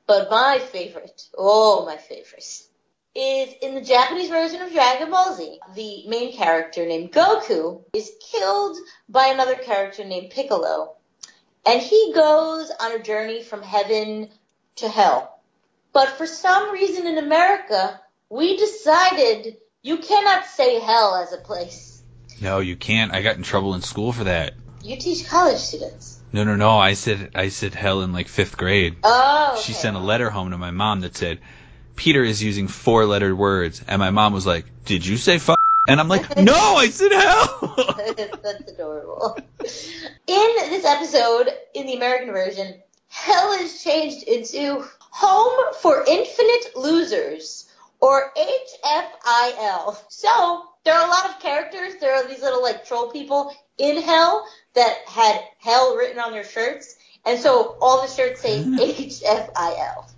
but 0.05 0.29
my 0.29 0.59
favorite, 0.59 1.23
oh 1.35 1.83
my 1.83 1.97
favorite, 1.97 2.61
is 3.15 3.53
in 3.63 3.73
the 3.73 3.81
Japanese 3.81 4.29
version 4.29 4.61
of 4.61 4.71
Dragon 4.71 5.09
Ball 5.09 5.35
Z. 5.35 5.59
The 5.73 6.07
main 6.07 6.31
character 6.31 6.85
named 6.85 7.11
Goku 7.11 7.85
is 7.91 8.11
killed 8.31 8.77
by 9.09 9.29
another 9.29 9.55
character 9.55 10.05
named 10.05 10.29
Piccolo. 10.29 10.93
And 11.65 11.81
he 11.81 12.11
goes 12.13 12.71
on 12.79 12.91
a 12.91 12.99
journey 13.01 13.41
from 13.41 13.63
heaven 13.63 14.29
to 14.75 14.87
hell. 14.87 15.39
But 15.91 16.09
for 16.09 16.27
some 16.27 16.71
reason 16.71 17.07
in 17.07 17.17
America, 17.17 17.99
we 18.29 18.57
decided 18.57 19.57
you 19.81 19.97
cannot 19.97 20.45
say 20.45 20.79
hell 20.79 21.15
as 21.15 21.33
a 21.33 21.37
place. 21.37 22.03
No, 22.39 22.59
you 22.59 22.75
can't. 22.75 23.11
I 23.11 23.23
got 23.23 23.37
in 23.37 23.41
trouble 23.41 23.73
in 23.73 23.81
school 23.81 24.13
for 24.13 24.25
that. 24.25 24.53
You 24.83 24.97
teach 24.97 25.27
college 25.27 25.57
students. 25.57 26.19
No, 26.31 26.43
no, 26.43 26.55
no. 26.55 26.77
I 26.77 26.93
said 26.93 27.31
I 27.35 27.49
said 27.49 27.73
hell 27.73 28.01
in 28.01 28.13
like 28.13 28.27
fifth 28.27 28.57
grade. 28.57 28.97
Oh. 29.03 29.61
She 29.63 29.73
sent 29.73 29.95
a 29.95 29.99
letter 29.99 30.29
home 30.29 30.51
to 30.51 30.57
my 30.57 30.71
mom 30.71 31.01
that 31.01 31.15
said, 31.15 31.39
Peter 31.95 32.23
is 32.23 32.41
using 32.41 32.67
four 32.67 33.05
lettered 33.05 33.37
words. 33.37 33.83
And 33.87 33.99
my 33.99 34.11
mom 34.11 34.33
was 34.33 34.45
like, 34.45 34.65
Did 34.85 35.05
you 35.05 35.17
say 35.17 35.39
fuck? 35.39 35.57
And 35.89 35.99
I'm 35.99 36.07
like, 36.07 36.37
No, 36.37 36.53
I 36.53 36.89
said 36.89 37.11
hell. 37.11 37.75
That's 38.43 38.71
adorable. 38.71 39.37
In 39.59 40.55
this 40.69 40.85
episode, 40.85 41.49
in 41.73 41.87
the 41.87 41.95
American 41.95 42.31
version, 42.31 42.75
hell 43.09 43.51
is 43.53 43.83
changed 43.83 44.23
into 44.23 44.85
Home 44.99 45.73
for 45.81 46.03
Infinite 46.07 46.75
Losers, 46.75 47.67
or 47.99 48.31
HFIL. 48.37 49.97
So, 50.09 50.63
there 50.85 50.93
are 50.93 51.05
a 51.05 51.09
lot 51.09 51.29
of 51.29 51.39
characters, 51.39 51.95
there 51.99 52.13
are 52.13 52.27
these 52.27 52.41
little 52.41 52.61
like 52.61 52.85
troll 52.85 53.11
people 53.11 53.51
in 53.77 54.01
hell 54.01 54.47
that 54.77 54.95
had 55.07 55.41
hell 55.59 55.97
written 55.97 56.19
on 56.19 56.31
their 56.31 56.43
shirts, 56.43 56.95
and 57.25 57.39
so 57.39 57.77
all 57.81 58.01
the 58.03 58.07
shirts 58.07 58.41
say 58.41 58.63
HFIL. 58.63 60.09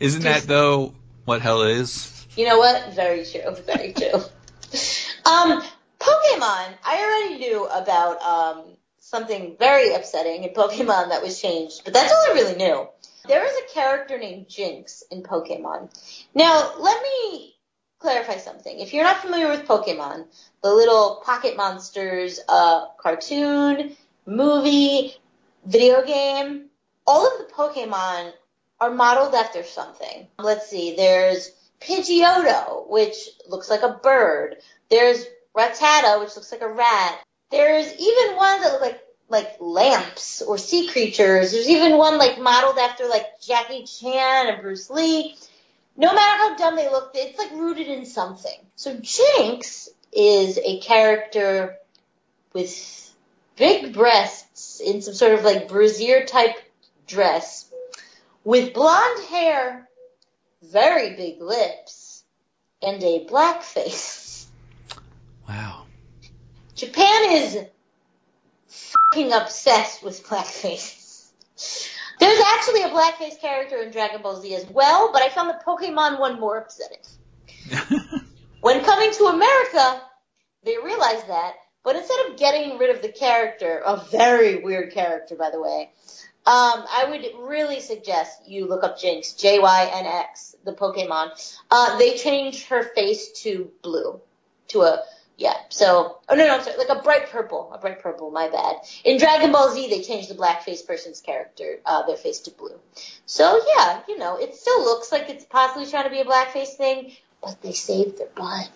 Isn't 0.00 0.22
that 0.22 0.42
though 0.42 0.94
what 1.24 1.40
hell 1.40 1.62
is? 1.62 2.26
You 2.36 2.46
know 2.46 2.58
what? 2.58 2.92
Very 2.94 3.24
true. 3.24 3.54
Very 3.64 3.92
true. 3.92 4.12
um, 5.24 5.62
Pokemon. 5.98 6.74
I 6.84 7.24
already 7.30 7.38
knew 7.38 7.64
about 7.66 8.20
um 8.22 8.64
something 8.98 9.56
very 9.58 9.94
upsetting 9.94 10.44
in 10.44 10.50
Pokemon 10.50 11.10
that 11.10 11.22
was 11.22 11.40
changed, 11.40 11.82
but 11.84 11.94
that's 11.94 12.12
all 12.12 12.32
I 12.32 12.34
really 12.34 12.56
knew. 12.56 12.88
There 13.28 13.44
is 13.44 13.52
a 13.56 13.74
character 13.74 14.18
named 14.18 14.48
Jynx 14.48 15.02
in 15.10 15.22
Pokemon. 15.22 15.90
Now, 16.34 16.74
let 16.78 17.02
me 17.02 17.55
clarify 18.06 18.36
something. 18.36 18.78
If 18.78 18.94
you're 18.94 19.02
not 19.02 19.16
familiar 19.16 19.48
with 19.48 19.66
Pokemon, 19.66 20.26
the 20.62 20.72
little 20.72 21.20
pocket 21.24 21.56
monsters, 21.56 22.38
uh, 22.48 22.86
cartoon, 22.98 23.96
movie, 24.26 25.16
video 25.64 26.06
game, 26.06 26.66
all 27.04 27.26
of 27.26 27.32
the 27.38 27.52
Pokemon 27.52 28.30
are 28.80 28.92
modeled 28.92 29.34
after 29.34 29.64
something. 29.64 30.28
Let's 30.38 30.68
see, 30.70 30.94
there's 30.94 31.50
Pidgeotto, 31.80 32.88
which 32.88 33.28
looks 33.48 33.68
like 33.68 33.82
a 33.82 33.98
bird. 34.00 34.58
There's 34.88 35.26
Rattata, 35.56 36.20
which 36.20 36.36
looks 36.36 36.52
like 36.52 36.62
a 36.62 36.72
rat. 36.72 37.20
There's 37.50 37.92
even 37.92 38.36
ones 38.36 38.62
that 38.62 38.72
look 38.74 38.82
like 38.82 39.00
like 39.28 39.56
lamps 39.58 40.42
or 40.42 40.58
sea 40.58 40.86
creatures. 40.86 41.50
There's 41.50 41.68
even 41.68 41.98
one 41.98 42.18
like 42.18 42.38
modeled 42.38 42.78
after 42.78 43.08
like 43.08 43.40
Jackie 43.40 43.84
Chan 43.84 44.46
and 44.46 44.62
Bruce 44.62 44.88
Lee. 44.90 45.34
No 45.96 46.14
matter 46.14 46.38
how 46.38 46.56
dumb 46.56 46.76
they 46.76 46.90
look, 46.90 47.12
it's 47.14 47.38
like 47.38 47.52
rooted 47.52 47.88
in 47.88 48.04
something. 48.04 48.58
So 48.74 48.98
Jinx 49.00 49.88
is 50.12 50.58
a 50.62 50.80
character 50.80 51.76
with 52.52 53.14
big 53.56 53.94
breasts 53.94 54.80
in 54.80 55.00
some 55.02 55.14
sort 55.14 55.32
of 55.32 55.44
like 55.44 55.68
brassiere 55.68 56.26
type 56.26 56.56
dress 57.06 57.70
with 58.44 58.74
blonde 58.74 59.24
hair, 59.28 59.88
very 60.62 61.16
big 61.16 61.40
lips, 61.40 62.22
and 62.82 63.02
a 63.02 63.24
black 63.24 63.62
face. 63.62 64.46
Wow. 65.48 65.86
Japan 66.74 67.32
is 67.32 67.58
fucking 68.68 69.32
obsessed 69.32 70.02
with 70.04 70.24
blackface. 70.26 71.30
There's 72.18 72.40
actually 72.54 72.82
a 72.82 72.88
blackface 72.88 73.40
character 73.40 73.82
in 73.82 73.90
Dragon 73.90 74.22
Ball 74.22 74.40
Z 74.40 74.54
as 74.54 74.66
well, 74.70 75.10
but 75.12 75.22
I 75.22 75.28
found 75.28 75.50
the 75.50 75.60
Pokemon 75.66 76.18
one 76.18 76.40
more 76.40 76.58
upsetting. 76.58 76.98
When 78.66 78.82
coming 78.82 79.12
to 79.12 79.26
America, 79.26 80.02
they 80.64 80.76
realized 80.76 81.28
that, 81.28 81.54
but 81.84 81.94
instead 81.94 82.26
of 82.26 82.36
getting 82.36 82.78
rid 82.78 82.96
of 82.96 83.00
the 83.00 83.10
character, 83.10 83.80
a 83.86 84.04
very 84.10 84.56
weird 84.56 84.92
character, 84.92 85.36
by 85.36 85.50
the 85.50 85.62
way, 85.62 85.90
um, 86.46 86.84
I 86.90 87.06
would 87.08 87.48
really 87.48 87.78
suggest 87.78 88.48
you 88.48 88.66
look 88.66 88.82
up 88.82 88.98
Jynx, 88.98 89.34
J-Y-N-X, 89.34 90.56
the 90.64 90.72
Pokemon. 90.72 91.30
Uh, 91.70 91.96
they 91.98 92.16
changed 92.16 92.66
her 92.66 92.82
face 92.82 93.30
to 93.42 93.70
blue, 93.82 94.20
to 94.68 94.80
a 94.82 95.02
yeah. 95.36 95.54
So, 95.68 96.18
oh 96.28 96.34
no, 96.34 96.46
no, 96.46 96.54
I'm 96.56 96.62
sorry, 96.62 96.78
like 96.78 96.88
a 96.88 97.02
bright 97.02 97.30
purple, 97.30 97.70
a 97.72 97.78
bright 97.78 98.02
purple. 98.02 98.30
My 98.30 98.48
bad. 98.48 98.76
In 99.04 99.18
Dragon 99.18 99.52
Ball 99.52 99.72
Z, 99.72 99.88
they 99.88 100.02
changed 100.02 100.30
the 100.30 100.34
blackface 100.34 100.86
person's 100.86 101.20
character, 101.20 101.76
uh, 101.84 102.06
their 102.06 102.16
face 102.16 102.40
to 102.40 102.50
blue. 102.50 102.78
So 103.26 103.60
yeah, 103.76 104.00
you 104.08 104.18
know, 104.18 104.36
it 104.38 104.54
still 104.54 104.82
looks 104.82 105.12
like 105.12 105.28
it's 105.28 105.44
possibly 105.44 105.86
trying 105.90 106.04
to 106.04 106.10
be 106.10 106.20
a 106.20 106.24
blackface 106.24 106.74
thing, 106.76 107.12
but 107.42 107.60
they 107.62 107.72
saved 107.72 108.18
their 108.18 108.28
butt. 108.28 108.70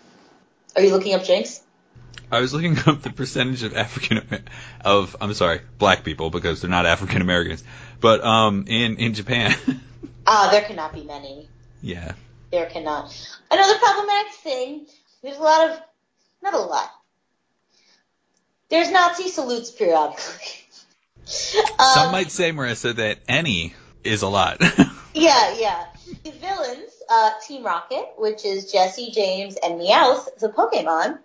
Are 0.77 0.83
you 0.83 0.93
looking 0.93 1.15
up 1.15 1.25
Jynx? 1.25 1.63
I 2.31 2.41
was 2.41 2.53
looking 2.55 2.79
up 2.87 3.03
the 3.03 3.11
percentage 3.11 3.63
of 3.63 3.75
African 3.77 4.23
of 4.85 5.17
I'm 5.21 5.33
sorry, 5.35 5.61
black 5.79 6.05
people 6.05 6.31
because 6.31 6.61
they're 6.61 6.71
not 6.71 6.87
African 6.87 7.23
Americans, 7.23 7.65
but 8.01 8.23
um 8.25 8.65
in 8.69 8.97
in 8.97 9.15
Japan. 9.15 9.55
Ah, 10.27 10.49
there 10.53 10.61
cannot 10.63 10.93
be 10.93 11.03
many. 11.03 11.49
yeah. 11.83 12.13
There 12.53 12.67
cannot. 12.67 13.11
Another 13.51 13.79
problematic 13.79 14.33
thing. 14.35 14.87
There's 15.23 15.39
a 15.39 15.43
lot 15.43 15.71
of, 15.71 15.81
not 16.43 16.55
a 16.55 16.59
lot. 16.59 16.91
There's 18.69 18.91
Nazi 18.91 19.29
salutes 19.29 19.71
periodically. 19.71 20.25
Um, 21.79 21.95
Some 21.95 22.13
might 22.13 22.33
say, 22.33 22.51
Marissa, 22.51 22.97
that 22.97 23.19
any 23.29 23.75
is 24.03 24.23
a 24.23 24.29
lot. 24.29 24.61
Yeah, 25.15 25.55
yeah. 25.59 25.87
The 26.23 26.31
villains, 26.31 26.93
uh, 27.09 27.31
Team 27.47 27.65
Rocket, 27.65 28.13
which 28.17 28.45
is 28.45 28.71
Jesse, 28.71 29.11
James, 29.11 29.57
and 29.57 29.81
Meowth, 29.81 30.39
the 30.39 30.49
Pokemon, 30.49 31.19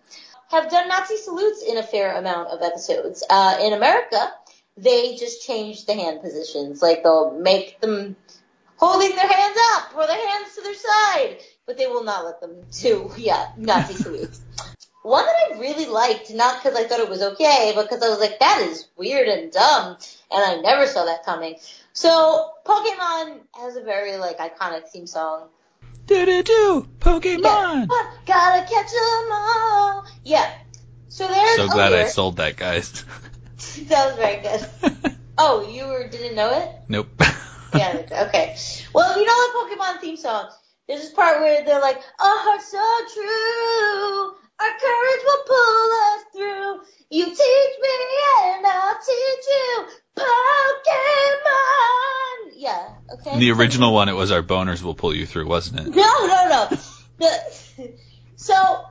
have 0.50 0.70
done 0.70 0.88
Nazi 0.88 1.18
salutes 1.18 1.64
in 1.64 1.78
a 1.78 1.84
fair 1.84 2.16
amount 2.16 2.50
of 2.50 2.62
episodes. 2.62 3.24
Uh, 3.30 3.58
in 3.62 3.74
America, 3.74 4.32
they 4.78 5.16
just 5.16 5.46
change 5.46 5.86
the 5.86 5.94
hand 5.94 6.22
positions. 6.22 6.82
Like 6.82 7.04
they'll 7.04 7.32
make 7.40 7.80
them 7.80 8.16
holding 8.78 9.16
their 9.16 9.28
hands 9.28 9.58
up 9.74 9.96
or 9.96 10.06
their 10.08 10.30
hands 10.30 10.56
to 10.56 10.62
their 10.62 10.76
side, 10.76 11.38
but 11.66 11.78
they 11.78 11.88
will 11.88 12.04
not 12.04 12.26
let 12.26 12.42
them 12.42 12.56
do, 12.82 13.12
yeah, 13.18 13.52
Nazi 13.58 13.94
salutes. 14.04 14.42
One 15.06 15.24
that 15.24 15.36
I 15.54 15.60
really 15.60 15.86
liked, 15.86 16.34
not 16.34 16.64
because 16.64 16.76
I 16.76 16.86
thought 16.88 17.00
it 17.00 17.08
was 17.08 17.22
okay, 17.22 17.74
but 17.76 17.84
because 17.84 18.02
I 18.02 18.10
was 18.10 18.20
like, 18.20 18.40
that 18.40 18.62
is 18.68 18.88
weird 18.98 19.28
and 19.28 19.52
dumb, 19.52 19.98
and 20.32 20.44
I 20.44 20.60
never 20.62 20.88
saw 20.88 21.06
that 21.06 21.24
coming. 21.24 21.58
So, 21.94 22.50
Pokemon 22.66 23.42
has 23.54 23.76
a 23.76 23.82
very, 23.84 24.18
like, 24.18 24.40
iconic 24.40 24.88
theme 24.88 25.06
song. 25.06 25.50
do 26.08 26.26
do 26.26 26.42
do, 26.42 26.88
Pokemon. 26.98 27.44
Yeah, 27.44 27.86
"Ah, 27.92 28.14
gotta 28.26 28.66
catch 28.66 28.92
'em 28.94 29.32
all. 29.32 30.06
Yeah. 30.24 30.52
So 31.10 31.28
there's 31.28 31.56
So 31.58 31.68
glad 31.68 31.94
I 31.94 32.08
sold 32.08 32.38
that, 32.38 32.58
guys. 32.58 33.06
That 33.90 34.08
was 34.08 34.16
very 34.16 34.42
good. 34.42 35.16
Oh, 35.38 35.70
you 35.70 35.86
were, 35.86 36.08
didn't 36.08 36.36
know 36.36 36.50
it? 36.62 36.70
nope. 36.88 37.10
Yeah, 37.76 38.02
okay. 38.28 38.56
Well, 38.94 39.12
if 39.12 39.18
you 39.18 39.26
know 39.26 39.68
the 39.70 39.76
Pokemon 39.76 40.00
theme 40.00 40.18
song? 40.18 40.50
There's 40.88 41.02
this 41.02 41.12
part 41.14 41.42
where 41.42 41.64
they're 41.64 41.82
like, 41.82 41.98
our 41.98 42.38
heart's 42.46 42.72
so 42.72 42.86
true, 43.14 44.36
our 44.60 44.70
courage 44.70 45.24
will 45.26 45.44
pull 45.46 45.92
us 45.92 46.24
through. 46.34 46.82
You 47.10 47.26
teach 47.26 47.76
me 47.82 47.90
and 48.44 48.66
I'll 48.66 48.96
teach 48.96 49.46
you 49.48 49.88
Pokemon. 50.16 51.46
Yeah, 52.56 52.90
okay. 53.14 53.40
the 53.40 53.52
original 53.52 53.94
one, 53.94 54.10
it 54.10 54.14
was 54.14 54.32
our 54.32 54.42
boners 54.42 54.82
will 54.82 54.96
pull 54.96 55.14
you 55.14 55.26
through, 55.26 55.48
wasn't 55.48 55.82
it? 55.82 55.96
No, 55.96 56.28
no, 56.28 56.48
no. 56.50 56.78
The, 57.18 57.94
so 58.36 58.86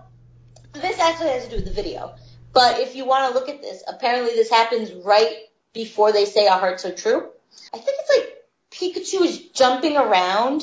this 0.72 0.98
actually 0.98 1.31
has 1.31 1.44
to 1.44 1.50
do 1.50 1.57
with 1.57 1.64
the 1.64 1.72
video. 1.72 2.14
But 2.53 2.81
if 2.81 2.94
you 2.94 3.05
want 3.05 3.33
to 3.33 3.38
look 3.38 3.48
at 3.48 3.61
this, 3.61 3.83
apparently 3.87 4.35
this 4.35 4.50
happens 4.50 4.92
right 4.92 5.35
before 5.72 6.12
they 6.12 6.24
say 6.24 6.46
our 6.46 6.59
hearts 6.59 6.85
are 6.85 6.94
true. 6.94 7.29
I 7.72 7.79
think 7.79 7.96
it's 8.00 8.11
like 8.16 8.35
Pikachu 8.70 9.24
is 9.24 9.38
jumping 9.50 9.96
around, 9.96 10.62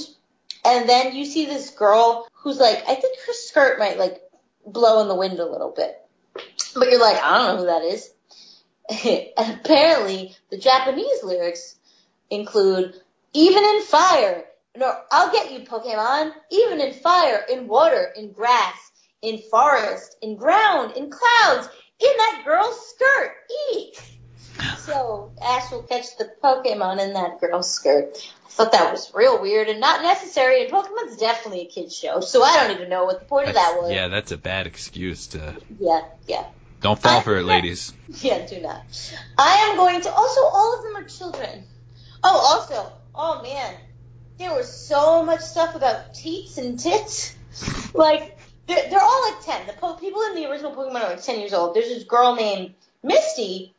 and 0.63 0.87
then 0.87 1.15
you 1.15 1.25
see 1.25 1.45
this 1.45 1.71
girl 1.71 2.27
who's 2.33 2.59
like, 2.59 2.83
I 2.87 2.95
think 2.95 3.17
her 3.27 3.33
skirt 3.33 3.79
might 3.79 3.97
like 3.97 4.21
blow 4.65 5.01
in 5.01 5.07
the 5.07 5.15
wind 5.15 5.39
a 5.39 5.49
little 5.49 5.71
bit. 5.71 5.97
But 6.75 6.89
you're 6.89 7.01
like, 7.01 7.17
I 7.21 7.37
don't 7.37 7.47
know 7.47 7.57
who 7.57 7.65
that 7.65 7.83
is. 7.83 8.09
and 9.37 9.59
apparently 9.59 10.35
the 10.49 10.57
Japanese 10.57 11.23
lyrics 11.23 11.75
include, 12.29 12.95
even 13.33 13.63
in 13.63 13.81
fire, 13.81 14.45
no, 14.75 14.93
I'll 15.11 15.31
get 15.31 15.51
you, 15.51 15.59
Pokemon, 15.59 16.31
even 16.49 16.79
in 16.79 16.93
fire, 16.93 17.43
in 17.51 17.67
water, 17.67 18.13
in 18.15 18.31
grass, 18.31 18.91
in 19.21 19.39
forest, 19.49 20.15
in 20.21 20.37
ground, 20.37 20.95
in 20.95 21.09
clouds, 21.09 21.67
in 21.99 22.17
that 22.17 22.43
girl's 22.45 22.89
skirt. 22.89 23.33
Eek! 23.73 24.20
So 24.77 25.31
Ash 25.41 25.71
will 25.71 25.83
catch 25.83 26.17
the 26.17 26.31
Pokemon 26.43 26.99
in 26.99 27.13
that 27.13 27.39
girl's 27.39 27.71
skirt. 27.71 28.17
I 28.45 28.49
thought 28.49 28.71
that 28.73 28.91
was 28.91 29.11
real 29.13 29.41
weird 29.41 29.69
and 29.69 29.79
not 29.79 30.01
necessary. 30.01 30.63
And 30.63 30.71
Pokemon's 30.71 31.17
definitely 31.17 31.61
a 31.61 31.65
kid's 31.65 31.95
show, 31.97 32.19
so 32.19 32.43
I 32.43 32.57
don't 32.57 32.75
even 32.75 32.89
know 32.89 33.05
what 33.05 33.19
the 33.19 33.25
point 33.25 33.47
of 33.47 33.55
that 33.55 33.77
was. 33.81 33.91
yeah, 33.91 34.07
that's 34.09 34.31
a 34.31 34.37
bad 34.37 34.67
excuse 34.67 35.27
to. 35.27 35.55
yeah, 35.79 36.01
yeah. 36.27 36.45
Don't 36.81 36.99
fall 36.99 37.19
I- 37.19 37.21
for 37.21 37.37
it, 37.37 37.43
ladies. 37.45 37.93
Yeah, 38.21 38.45
do 38.45 38.59
not. 38.59 38.83
I 39.37 39.69
am 39.69 39.77
going 39.77 40.01
to. 40.01 40.11
Also, 40.11 40.41
all 40.41 40.77
of 40.77 40.83
them 40.83 40.95
are 40.97 41.07
children. 41.07 41.63
Oh, 42.23 42.57
also, 42.59 42.91
oh 43.15 43.41
man, 43.41 43.75
there 44.37 44.53
was 44.53 44.71
so 44.71 45.23
much 45.23 45.41
stuff 45.41 45.75
about 45.75 46.13
teats 46.13 46.57
and 46.57 46.79
tits. 46.79 47.35
Like, 47.93 48.37
they're, 48.67 48.89
they're 48.89 49.01
all 49.01 49.29
like 49.29 49.43
10. 49.43 49.67
The 49.67 49.73
po- 49.73 49.95
people 49.95 50.21
in 50.23 50.35
the 50.35 50.49
original 50.49 50.71
Pokemon 50.71 51.03
are 51.03 51.09
like 51.09 51.21
10 51.21 51.41
years 51.41 51.51
old. 51.53 51.75
There's 51.75 51.89
this 51.89 52.05
girl 52.05 52.35
named 52.35 52.73
Misty, 53.03 53.73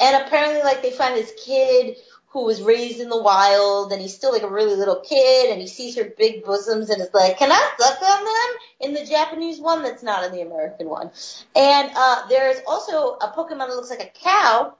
and 0.00 0.26
apparently, 0.26 0.62
like, 0.62 0.82
they 0.82 0.90
find 0.90 1.16
this 1.16 1.32
kid 1.44 1.96
who 2.30 2.44
was 2.44 2.60
raised 2.60 3.00
in 3.00 3.08
the 3.08 3.22
wild, 3.22 3.90
and 3.90 4.02
he's 4.02 4.14
still 4.14 4.32
like 4.32 4.42
a 4.42 4.50
really 4.50 4.76
little 4.76 5.00
kid, 5.00 5.50
and 5.50 5.60
he 5.60 5.66
sees 5.66 5.96
her 5.96 6.12
big 6.18 6.44
bosoms, 6.44 6.90
and 6.90 7.00
is 7.00 7.12
like, 7.14 7.38
"Can 7.38 7.50
I 7.50 7.70
suck 7.78 8.02
on 8.02 8.24
them?" 8.24 8.60
In 8.80 8.94
the 8.94 9.10
Japanese 9.10 9.58
one, 9.58 9.82
that's 9.82 10.02
not 10.02 10.24
in 10.24 10.32
the 10.32 10.42
American 10.42 10.88
one. 10.88 11.10
And 11.56 11.90
uh, 11.94 12.28
there's 12.28 12.58
also 12.66 13.14
a 13.14 13.32
Pokemon 13.34 13.68
that 13.68 13.76
looks 13.76 13.90
like 13.90 14.02
a 14.02 14.12
cow, 14.22 14.74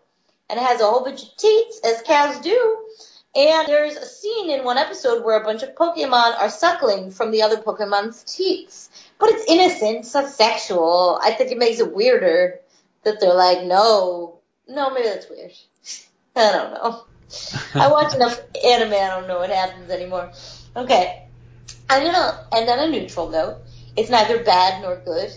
and 0.50 0.60
it 0.60 0.62
has 0.62 0.80
a 0.80 0.86
whole 0.86 1.04
bunch 1.04 1.22
of 1.22 1.36
teats, 1.36 1.80
as 1.84 2.02
cows 2.02 2.38
do. 2.40 2.78
And 3.34 3.68
there's 3.68 3.96
a 3.96 4.06
scene 4.06 4.50
in 4.50 4.64
one 4.64 4.78
episode 4.78 5.24
where 5.24 5.40
a 5.40 5.44
bunch 5.44 5.62
of 5.62 5.74
Pokemon 5.74 6.38
are 6.38 6.50
suckling 6.50 7.10
from 7.10 7.30
the 7.30 7.42
other 7.42 7.58
Pokemon's 7.58 8.24
teats. 8.24 8.90
But 9.18 9.30
it's 9.30 9.44
innocent, 9.48 9.98
it's 9.98 10.14
not 10.14 10.30
sexual. 10.30 11.18
I 11.22 11.32
think 11.32 11.52
it 11.52 11.58
makes 11.58 11.78
it 11.78 11.94
weirder 11.94 12.60
that 13.04 13.20
they're 13.20 13.34
like, 13.34 13.64
no, 13.64 14.37
no, 14.68 14.90
maybe 14.90 15.08
that's 15.08 15.28
weird. 15.28 15.52
I 16.36 16.52
don't 16.52 16.72
know. 16.72 17.04
I 17.74 17.88
watch 17.88 18.14
enough 18.14 18.40
anime, 18.64 18.92
I 18.92 19.08
don't 19.08 19.28
know 19.28 19.38
what 19.38 19.50
happens 19.50 19.90
anymore. 19.90 20.32
Okay. 20.76 21.24
I'm 21.90 22.04
gonna 22.04 22.46
end 22.52 22.68
on 22.68 22.78
a 22.78 22.90
neutral 22.90 23.28
note. 23.28 23.56
It's 23.96 24.10
neither 24.10 24.42
bad 24.44 24.82
nor 24.82 24.96
good. 24.96 25.30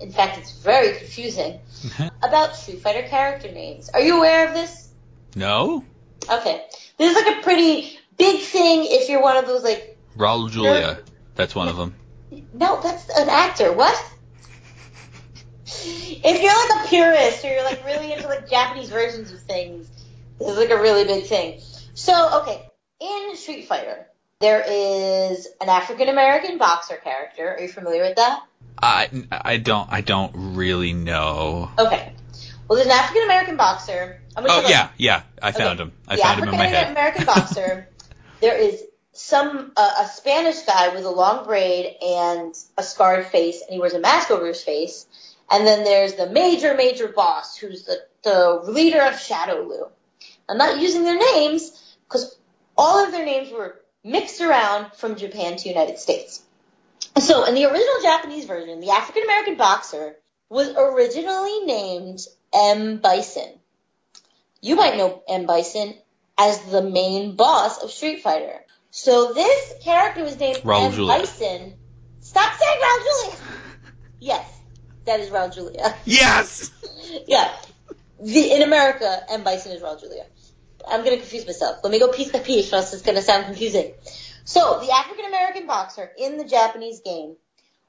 In 0.00 0.10
fact, 0.10 0.38
it's 0.38 0.52
very 0.58 0.96
confusing. 0.98 1.60
About 2.22 2.56
Street 2.56 2.80
Fighter 2.80 3.08
character 3.08 3.50
names. 3.50 3.88
Are 3.88 4.00
you 4.00 4.18
aware 4.18 4.48
of 4.48 4.54
this? 4.54 4.88
no? 5.34 5.84
Okay. 6.30 6.64
This 6.98 7.16
is 7.16 7.24
like 7.24 7.38
a 7.38 7.42
pretty 7.42 7.98
big 8.18 8.40
thing 8.42 8.84
if 8.84 9.08
you're 9.08 9.22
one 9.22 9.36
of 9.36 9.46
those 9.46 9.64
like, 9.64 9.98
Raul 10.16 10.50
Julia. 10.50 10.98
That's 11.34 11.54
one 11.54 11.68
of 11.68 11.76
them. 11.76 11.94
no, 12.52 12.80
that's 12.82 13.08
an 13.18 13.28
actor. 13.28 13.72
What? 13.72 13.96
If 15.84 16.42
you're 16.42 16.76
like 16.76 16.84
a 16.84 16.88
purist 16.88 17.44
or 17.44 17.48
you're 17.48 17.64
like 17.64 17.84
really 17.84 18.12
into 18.12 18.28
like 18.28 18.48
Japanese 18.48 18.90
versions 18.90 19.32
of 19.32 19.40
things, 19.40 19.88
this 20.38 20.48
is 20.48 20.56
like 20.56 20.70
a 20.70 20.80
really 20.80 21.04
big 21.04 21.24
thing. 21.24 21.60
So, 21.94 22.40
okay, 22.42 22.62
in 23.00 23.36
Street 23.36 23.66
Fighter, 23.66 24.06
there 24.40 24.64
is 24.66 25.48
an 25.60 25.68
African 25.68 26.08
American 26.08 26.58
boxer 26.58 26.96
character. 26.96 27.54
Are 27.54 27.60
you 27.60 27.68
familiar 27.68 28.02
with 28.02 28.16
that? 28.16 28.42
I 28.80 29.08
I 29.30 29.58
don't 29.58 29.92
I 29.92 30.00
don't 30.00 30.32
really 30.34 30.92
know. 30.92 31.70
Okay. 31.78 32.12
Well, 32.68 32.76
there's 32.76 32.86
an 32.86 32.92
African 32.92 33.24
American 33.24 33.56
boxer. 33.56 34.20
I'm 34.36 34.44
gonna 34.44 34.66
Oh 34.66 34.68
yeah, 34.68 34.88
yeah. 34.96 35.22
I 35.40 35.52
found 35.52 35.80
Okay. 35.80 35.90
him. 35.90 35.96
I 36.08 36.16
the 36.16 36.22
found 36.22 36.40
him 36.40 36.48
in 36.48 36.50
my 36.58 36.66
African 36.66 36.84
head. 36.84 36.90
American 36.90 37.26
boxer. 37.26 37.88
there 38.40 38.56
is 38.56 38.82
some 39.12 39.72
uh, 39.76 39.94
a 40.00 40.06
Spanish 40.06 40.62
guy 40.62 40.94
with 40.94 41.04
a 41.04 41.10
long 41.10 41.44
braid 41.44 41.96
and 42.02 42.54
a 42.78 42.82
scarred 42.82 43.26
face, 43.26 43.60
and 43.60 43.72
he 43.74 43.78
wears 43.78 43.92
a 43.92 44.00
mask 44.00 44.30
over 44.30 44.46
his 44.46 44.62
face. 44.62 45.06
And 45.52 45.66
then 45.66 45.84
there's 45.84 46.14
the 46.14 46.30
major, 46.30 46.74
major 46.74 47.08
boss, 47.08 47.56
who's 47.56 47.84
the 47.84 47.98
the 48.22 48.62
leader 48.64 49.00
of 49.00 49.14
Shadaloo. 49.14 49.90
I'm 50.48 50.56
not 50.56 50.80
using 50.80 51.04
their 51.04 51.18
names 51.18 51.96
because 52.04 52.36
all 52.76 53.04
of 53.04 53.12
their 53.12 53.24
names 53.24 53.50
were 53.50 53.80
mixed 54.04 54.40
around 54.40 54.92
from 54.94 55.16
Japan 55.16 55.56
to 55.56 55.68
United 55.68 55.98
States. 55.98 56.42
So 57.18 57.44
in 57.44 57.54
the 57.54 57.64
original 57.64 58.02
Japanese 58.02 58.46
version, 58.46 58.80
the 58.80 58.90
African 58.90 59.24
American 59.24 59.56
boxer 59.56 60.16
was 60.48 60.70
originally 60.70 61.60
named 61.64 62.20
M. 62.52 62.98
Bison. 62.98 63.48
You 64.60 64.76
might 64.76 64.96
know 64.96 65.22
M. 65.28 65.46
Bison 65.46 65.94
as 66.38 66.60
the 66.62 66.82
main 66.82 67.36
boss 67.36 67.82
of 67.82 67.90
Street 67.90 68.22
Fighter. 68.22 68.60
So 68.90 69.32
this 69.32 69.74
character 69.82 70.22
was 70.22 70.38
named 70.38 70.58
Raul 70.58 70.86
M. 70.86 70.92
Julia. 70.92 71.18
Bison. 71.18 71.74
Stop 72.20 72.52
saying 72.58 72.80
Raul 72.80 72.98
Julia. 73.04 73.38
Yes, 74.20 74.61
that 75.04 75.20
is 75.20 75.30
Raul 75.30 75.52
Julia. 75.54 75.94
Yes. 76.04 76.70
yeah. 77.26 77.50
The, 78.20 78.52
in 78.52 78.62
America, 78.62 79.20
M. 79.30 79.42
Bison 79.44 79.72
is 79.72 79.82
Raul 79.82 80.00
Julia. 80.00 80.24
I'm 80.88 81.04
gonna 81.04 81.16
confuse 81.16 81.46
myself. 81.46 81.78
Let 81.82 81.90
me 81.92 81.98
go 81.98 82.08
piece 82.12 82.30
by 82.32 82.40
piece, 82.40 82.72
or 82.72 82.76
else 82.76 82.92
it's 82.92 83.02
gonna 83.02 83.22
sound 83.22 83.46
confusing. 83.46 83.92
So, 84.44 84.80
the 84.84 84.90
African 84.92 85.24
American 85.26 85.66
boxer 85.66 86.10
in 86.18 86.36
the 86.38 86.44
Japanese 86.44 87.00
game 87.00 87.36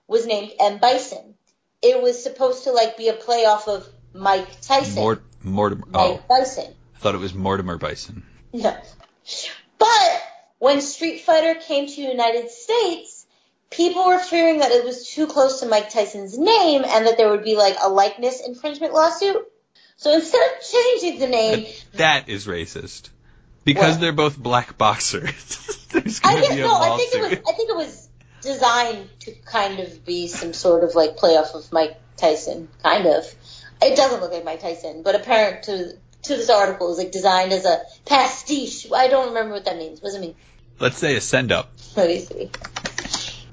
was 0.08 0.26
named 0.28 0.52
M. 0.60 0.78
Bison. 0.78 1.34
It 1.82 2.02
was 2.02 2.22
supposed 2.22 2.66
to 2.66 2.72
like 2.72 2.96
be 2.98 3.10
a 3.10 3.14
play 3.14 3.46
off 3.46 3.68
of 3.68 3.88
Mike 4.14 4.62
Tyson. 4.62 4.96
Mort- 5.02 5.24
Mortimer. 5.44 5.86
Mike 5.88 6.02
Oh, 6.02 6.24
Bison. 6.30 6.74
I 6.96 7.00
thought 7.00 7.16
it 7.16 7.20
was 7.20 7.34
Mortimer 7.34 7.78
Bison. 7.78 8.24
No. 8.54 8.78
But 9.80 10.22
when 10.60 10.80
Street 10.82 11.22
Fighter 11.22 11.60
came 11.60 11.88
to 11.88 11.96
the 11.96 12.02
United 12.12 12.50
States, 12.52 13.13
people 13.74 14.06
were 14.08 14.20
fearing 14.20 14.60
that 14.60 14.72
it 14.72 14.86
was 14.86 15.10
too 15.10 15.28
close 15.28 15.60
to 15.60 15.66
Mike 15.68 15.90
Tyson's 15.90 16.38
name 16.38 16.84
and 16.86 17.08
that 17.08 17.18
there 17.18 17.30
would 17.30 17.44
be 17.44 17.56
like 17.56 17.76
a 17.82 17.90
likeness 17.90 18.42
infringement 18.46 18.94
lawsuit. 18.94 19.38
So 19.98 20.14
instead 20.14 20.42
of 20.52 20.64
changing 20.64 21.20
the 21.20 21.28
name, 21.28 21.68
That 21.94 22.30
is 22.30 22.48
racist. 22.48 23.10
Because 23.64 23.94
What? 23.96 24.02
they're 24.02 24.12
both 24.12 24.38
black 24.38 24.78
boxers. 24.78 25.88
There's 25.92 26.20
I 26.24 26.42
guess 26.42 26.54
be 26.56 26.62
a 26.62 26.66
no, 26.66 26.76
I 26.76 26.98
think 26.98 27.14
it 27.14 27.22
was. 27.22 27.32
I 27.32 27.54
think 27.54 27.70
it 27.70 27.76
was 27.76 28.10
designed 28.42 29.10
to 29.22 29.32
kind 29.46 29.80
of 29.80 30.04
be 30.06 30.28
some 30.28 30.54
sort 30.54 30.84
of 30.84 30.96
like 30.96 31.16
playoff 31.18 31.54
of 31.56 31.72
Mike 31.72 31.98
Tyson, 32.18 32.68
kind 32.82 33.06
of. 33.06 33.24
It 33.82 33.96
doesn't 33.96 34.20
look 34.20 34.32
like 34.32 34.44
Mike 34.44 34.62
Tyson, 34.62 35.04
but 35.04 35.16
apparent 35.16 35.64
to 35.64 35.94
to 36.24 36.36
this 36.36 36.50
article 36.50 36.92
is 36.92 36.98
like 36.98 37.12
designed 37.12 37.54
as 37.54 37.66
a 37.66 37.82
pastiche. 38.06 38.88
I 38.92 39.08
don't 39.08 39.30
remember 39.30 39.54
what 39.54 39.66
that 39.66 39.78
means. 39.78 40.02
What 40.02 40.10
does 40.10 40.16
it 40.16 40.22
mean? 40.22 40.36
Let's 40.80 40.98
say 40.98 41.16
a 41.16 41.22
send 41.22 41.52
up. 41.52 41.72
Let 41.96 42.08
me 42.10 42.20
see. 42.20 42.50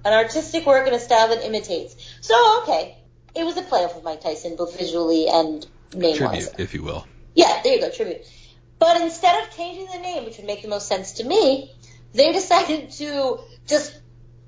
An 0.04 0.12
artistic 0.12 0.66
work 0.66 0.86
in 0.86 0.94
a 0.94 0.98
style 0.98 1.28
that 1.28 1.44
imitates. 1.44 1.94
So 2.20 2.62
okay, 2.62 2.96
it 3.34 3.44
was 3.44 3.56
a 3.56 3.62
playoff 3.62 3.96
of 3.96 4.04
Mike 4.04 4.20
Tyson, 4.22 4.56
both 4.56 4.78
visually 4.78 5.28
and 5.28 5.66
name 5.94 6.20
wise. 6.20 6.48
Tribute, 6.48 6.54
if 6.58 6.74
you 6.74 6.82
will. 6.82 7.06
Yeah, 7.34 7.60
there 7.62 7.74
you 7.74 7.80
go, 7.80 7.90
tribute. 7.90 8.22
But 8.78 9.00
instead 9.00 9.44
of 9.44 9.54
changing 9.54 9.86
the 9.92 9.98
name, 9.98 10.24
which 10.24 10.38
would 10.38 10.46
make 10.46 10.62
the 10.62 10.68
most 10.68 10.88
sense 10.88 11.12
to 11.12 11.24
me, 11.24 11.70
they 12.14 12.32
decided 12.32 12.90
to 12.92 13.40
just 13.66 14.00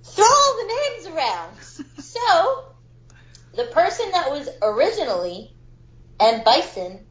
throw 0.02 0.24
all 0.24 0.56
the 0.56 0.74
names 0.74 1.14
around. 1.14 1.62
so, 2.02 2.64
the 3.54 3.64
person 3.64 4.10
that 4.12 4.30
was 4.30 4.48
originally 4.62 5.52
M. 6.18 6.42
Bison 6.44 7.06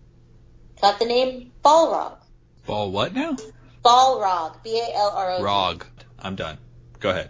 got 0.82 1.00
the 1.00 1.06
name 1.06 1.52
Balrog. 1.64 2.18
Ball 2.66 2.92
what 2.92 3.14
now? 3.14 3.38
Balrog. 3.84 4.64
B-A-L-R-O-G. 4.64 5.44
Rog. 5.44 5.86
I'm 6.20 6.36
done. 6.36 6.58
Go 7.00 7.12
ahead. 7.12 7.30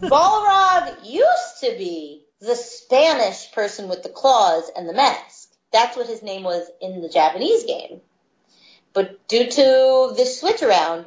Balrog 0.00 1.04
used 1.04 1.60
to 1.60 1.74
be 1.78 2.22
the 2.40 2.54
Spanish 2.54 3.50
person 3.52 3.88
with 3.88 4.02
the 4.02 4.08
claws 4.08 4.70
and 4.76 4.88
the 4.88 4.92
mask. 4.92 5.48
That's 5.72 5.96
what 5.96 6.06
his 6.06 6.22
name 6.22 6.42
was 6.42 6.68
in 6.80 7.00
the 7.02 7.08
Japanese 7.08 7.64
game. 7.64 8.00
But 8.92 9.26
due 9.28 9.50
to 9.50 10.14
this 10.16 10.40
switch 10.40 10.62
around, 10.62 11.06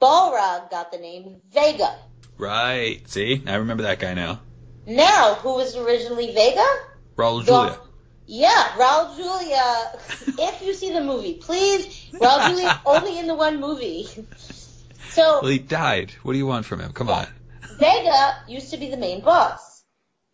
Balrog 0.00 0.70
got 0.70 0.92
the 0.92 0.98
name 0.98 1.40
Vega. 1.52 1.98
Right. 2.36 3.02
See? 3.08 3.42
I 3.46 3.56
remember 3.56 3.84
that 3.84 3.98
guy 3.98 4.14
now. 4.14 4.40
Now, 4.86 5.34
who 5.34 5.54
was 5.54 5.76
originally 5.76 6.32
Vega? 6.32 6.66
Raul 7.16 7.44
The- 7.44 7.52
Julia. 7.52 7.78
Yeah, 8.30 8.68
Raul 8.76 9.16
Julia. 9.16 9.92
if 10.50 10.62
you 10.62 10.74
see 10.74 10.92
the 10.92 11.00
movie, 11.02 11.34
please, 11.34 11.86
Raul 12.12 12.48
Julia 12.50 12.80
only 12.84 13.18
in 13.18 13.26
the 13.26 13.34
one 13.34 13.60
movie. 13.60 14.06
So 15.10 15.40
Well, 15.42 15.50
he 15.50 15.58
died. 15.58 16.12
What 16.22 16.34
do 16.34 16.38
you 16.38 16.46
want 16.46 16.66
from 16.66 16.80
him? 16.80 16.92
Come 16.92 17.08
on. 17.08 17.26
Vega 17.78 18.42
used 18.48 18.70
to 18.72 18.76
be 18.76 18.90
the 18.90 18.96
main 18.96 19.20
boss. 19.20 19.84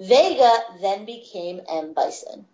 Vega 0.01 0.53
then 0.81 1.05
became 1.05 1.61
M. 1.69 1.93
Bison. 1.93 2.47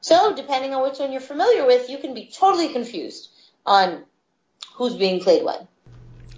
So, 0.00 0.34
depending 0.34 0.74
on 0.74 0.82
which 0.82 0.98
one 0.98 1.12
you're 1.12 1.20
familiar 1.20 1.66
with, 1.66 1.90
you 1.90 1.98
can 1.98 2.14
be 2.14 2.30
totally 2.32 2.72
confused 2.72 3.28
on 3.66 4.04
who's 4.74 4.94
being 4.94 5.20
played 5.20 5.44
when. 5.44 5.68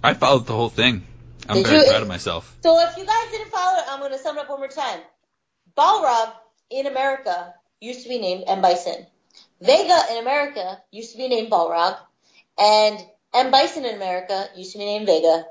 I 0.03 0.13
followed 0.13 0.45
the 0.45 0.53
whole 0.53 0.69
thing. 0.69 1.03
I'm 1.47 1.57
Did 1.57 1.67
very 1.67 1.79
you? 1.79 1.89
proud 1.89 2.01
of 2.01 2.07
myself. 2.07 2.55
So, 2.61 2.79
if 2.79 2.97
you 2.97 3.05
guys 3.05 3.31
didn't 3.31 3.51
follow 3.51 3.77
it, 3.79 3.85
I'm 3.87 3.99
going 3.99 4.11
to 4.11 4.17
sum 4.17 4.37
it 4.37 4.41
up 4.41 4.49
one 4.49 4.59
more 4.59 4.67
time. 4.67 4.99
Balrog 5.77 6.33
in 6.69 6.87
America 6.87 7.53
used 7.79 8.03
to 8.03 8.09
be 8.09 8.19
named 8.19 8.43
M. 8.47 8.61
Bison. 8.61 9.05
Vega 9.61 9.99
in 10.11 10.17
America 10.17 10.81
used 10.91 11.11
to 11.13 11.17
be 11.17 11.29
named 11.29 11.51
Balrog. 11.51 11.97
And 12.59 12.99
M. 13.33 13.51
Bison 13.51 13.85
in 13.85 13.95
America 13.95 14.49
used 14.55 14.73
to 14.73 14.79
be 14.79 14.85
named 14.85 15.05
Vega. 15.05 15.45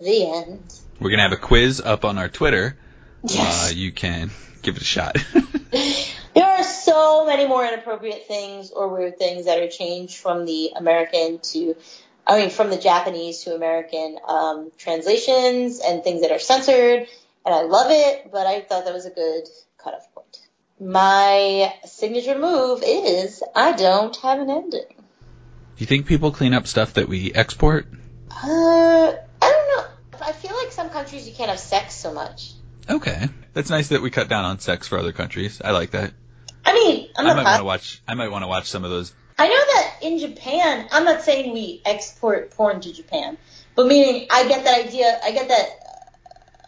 The 0.00 0.26
end. 0.26 0.62
We're 0.98 1.10
gonna 1.10 1.22
have 1.22 1.32
a 1.32 1.36
quiz 1.36 1.80
up 1.80 2.04
on 2.04 2.18
our 2.18 2.28
Twitter. 2.28 2.76
Yes. 3.22 3.70
Uh, 3.70 3.74
you 3.74 3.92
can 3.92 4.30
give 4.62 4.76
it 4.76 4.82
a 4.82 4.84
shot. 4.84 5.16
There 6.34 6.46
are 6.46 6.62
so 6.62 7.26
many 7.26 7.46
more 7.46 7.66
inappropriate 7.66 8.26
things 8.26 8.70
or 8.70 8.88
weird 8.88 9.18
things 9.18 9.46
that 9.46 9.60
are 9.60 9.68
changed 9.68 10.16
from 10.16 10.44
the 10.44 10.70
American 10.76 11.40
to, 11.40 11.76
I 12.26 12.38
mean, 12.38 12.50
from 12.50 12.70
the 12.70 12.76
Japanese 12.76 13.42
to 13.44 13.54
American 13.54 14.16
um, 14.28 14.70
translations 14.78 15.80
and 15.80 16.04
things 16.04 16.22
that 16.22 16.30
are 16.30 16.38
censored. 16.38 17.08
And 17.44 17.54
I 17.54 17.62
love 17.62 17.90
it, 17.90 18.30
but 18.30 18.46
I 18.46 18.60
thought 18.60 18.84
that 18.84 18.94
was 18.94 19.06
a 19.06 19.10
good 19.10 19.48
cutoff 19.78 20.12
point. 20.14 20.38
My 20.78 21.74
signature 21.84 22.38
move 22.38 22.82
is 22.86 23.42
I 23.56 23.72
don't 23.72 24.14
have 24.18 24.38
an 24.38 24.50
ending. 24.50 24.84
Do 24.88 25.78
you 25.78 25.86
think 25.86 26.06
people 26.06 26.30
clean 26.30 26.54
up 26.54 26.66
stuff 26.66 26.94
that 26.94 27.08
we 27.08 27.32
export? 27.32 27.86
Uh, 28.30 29.12
I 29.12 29.16
don't 29.40 29.68
know. 29.76 29.84
I 30.22 30.32
feel 30.32 30.56
like 30.56 30.72
some 30.72 30.90
countries 30.90 31.28
you 31.28 31.34
can't 31.34 31.50
have 31.50 31.58
sex 31.58 31.94
so 31.94 32.12
much. 32.12 32.52
Okay. 32.88 33.28
That's 33.52 33.70
nice 33.70 33.88
that 33.88 34.02
we 34.02 34.10
cut 34.10 34.28
down 34.28 34.44
on 34.44 34.58
sex 34.58 34.88
for 34.88 34.98
other 34.98 35.12
countries. 35.12 35.60
I 35.62 35.72
like 35.72 35.92
that. 35.92 36.12
I 36.64 36.74
mean, 36.74 37.08
I'm 37.16 37.26
I 37.26 37.34
might 37.34 37.44
want 37.44 37.58
to 37.58 37.64
watch. 37.64 38.02
I 38.06 38.14
might 38.14 38.30
want 38.30 38.44
to 38.44 38.48
watch 38.48 38.68
some 38.68 38.84
of 38.84 38.90
those. 38.90 39.14
I 39.38 39.48
know 39.48 39.54
that 39.54 39.96
in 40.02 40.18
Japan, 40.18 40.86
I'm 40.92 41.04
not 41.04 41.22
saying 41.22 41.52
we 41.52 41.80
export 41.84 42.50
porn 42.50 42.80
to 42.82 42.92
Japan, 42.92 43.38
but 43.74 43.86
meaning 43.86 44.26
I 44.30 44.46
get 44.46 44.64
that 44.64 44.86
idea. 44.86 45.18
I 45.24 45.32
get 45.32 45.48
that. 45.48 45.68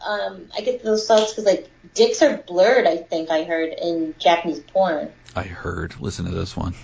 Um, 0.05 0.49
I 0.57 0.63
get 0.63 0.83
those 0.83 1.07
thoughts 1.07 1.33
because 1.33 1.45
like 1.45 1.71
dicks 1.95 2.23
are 2.23 2.39
blurred. 2.39 2.87
I 2.87 2.97
think 2.97 3.31
I 3.31 3.45
heard 3.45 3.75
in 3.81 4.15
Japanese 4.19 4.61
porn. 4.61 5.13
I 5.37 5.43
heard. 5.43 6.01
Listen 6.01 6.25
to 6.25 6.33
this 6.33 6.57
one. 6.57 6.75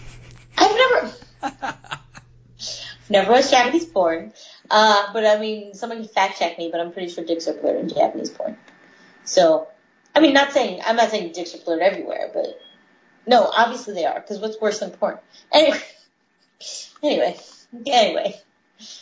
I've 0.56 0.76
never, 1.42 1.58
never 3.10 3.32
watched 3.32 3.50
Japanese 3.50 3.86
porn. 3.86 4.32
Uh, 4.70 5.12
but 5.12 5.24
I 5.24 5.38
mean, 5.38 5.74
someone 5.74 5.98
can 5.98 6.08
fact 6.08 6.38
check 6.38 6.58
me, 6.58 6.68
but 6.70 6.80
I'm 6.80 6.92
pretty 6.92 7.08
sure 7.08 7.24
dicks 7.24 7.48
are 7.48 7.54
blurred 7.54 7.80
in 7.80 7.88
Japanese 7.88 8.30
porn. 8.30 8.56
So, 9.24 9.68
I 10.14 10.20
mean, 10.20 10.34
not 10.34 10.52
saying 10.52 10.82
I'm 10.84 10.96
not 10.96 11.10
saying 11.10 11.32
dicks 11.32 11.54
are 11.54 11.58
blurred 11.58 11.80
everywhere, 11.80 12.30
but 12.32 12.60
no, 13.26 13.44
obviously 13.44 13.94
they 13.94 14.04
are. 14.04 14.20
Because 14.20 14.40
what's 14.40 14.60
worse 14.60 14.80
than 14.80 14.90
porn? 14.90 15.18
Anyway, 15.52 15.80
anyway, 17.02 17.36
anyway. 17.86 18.34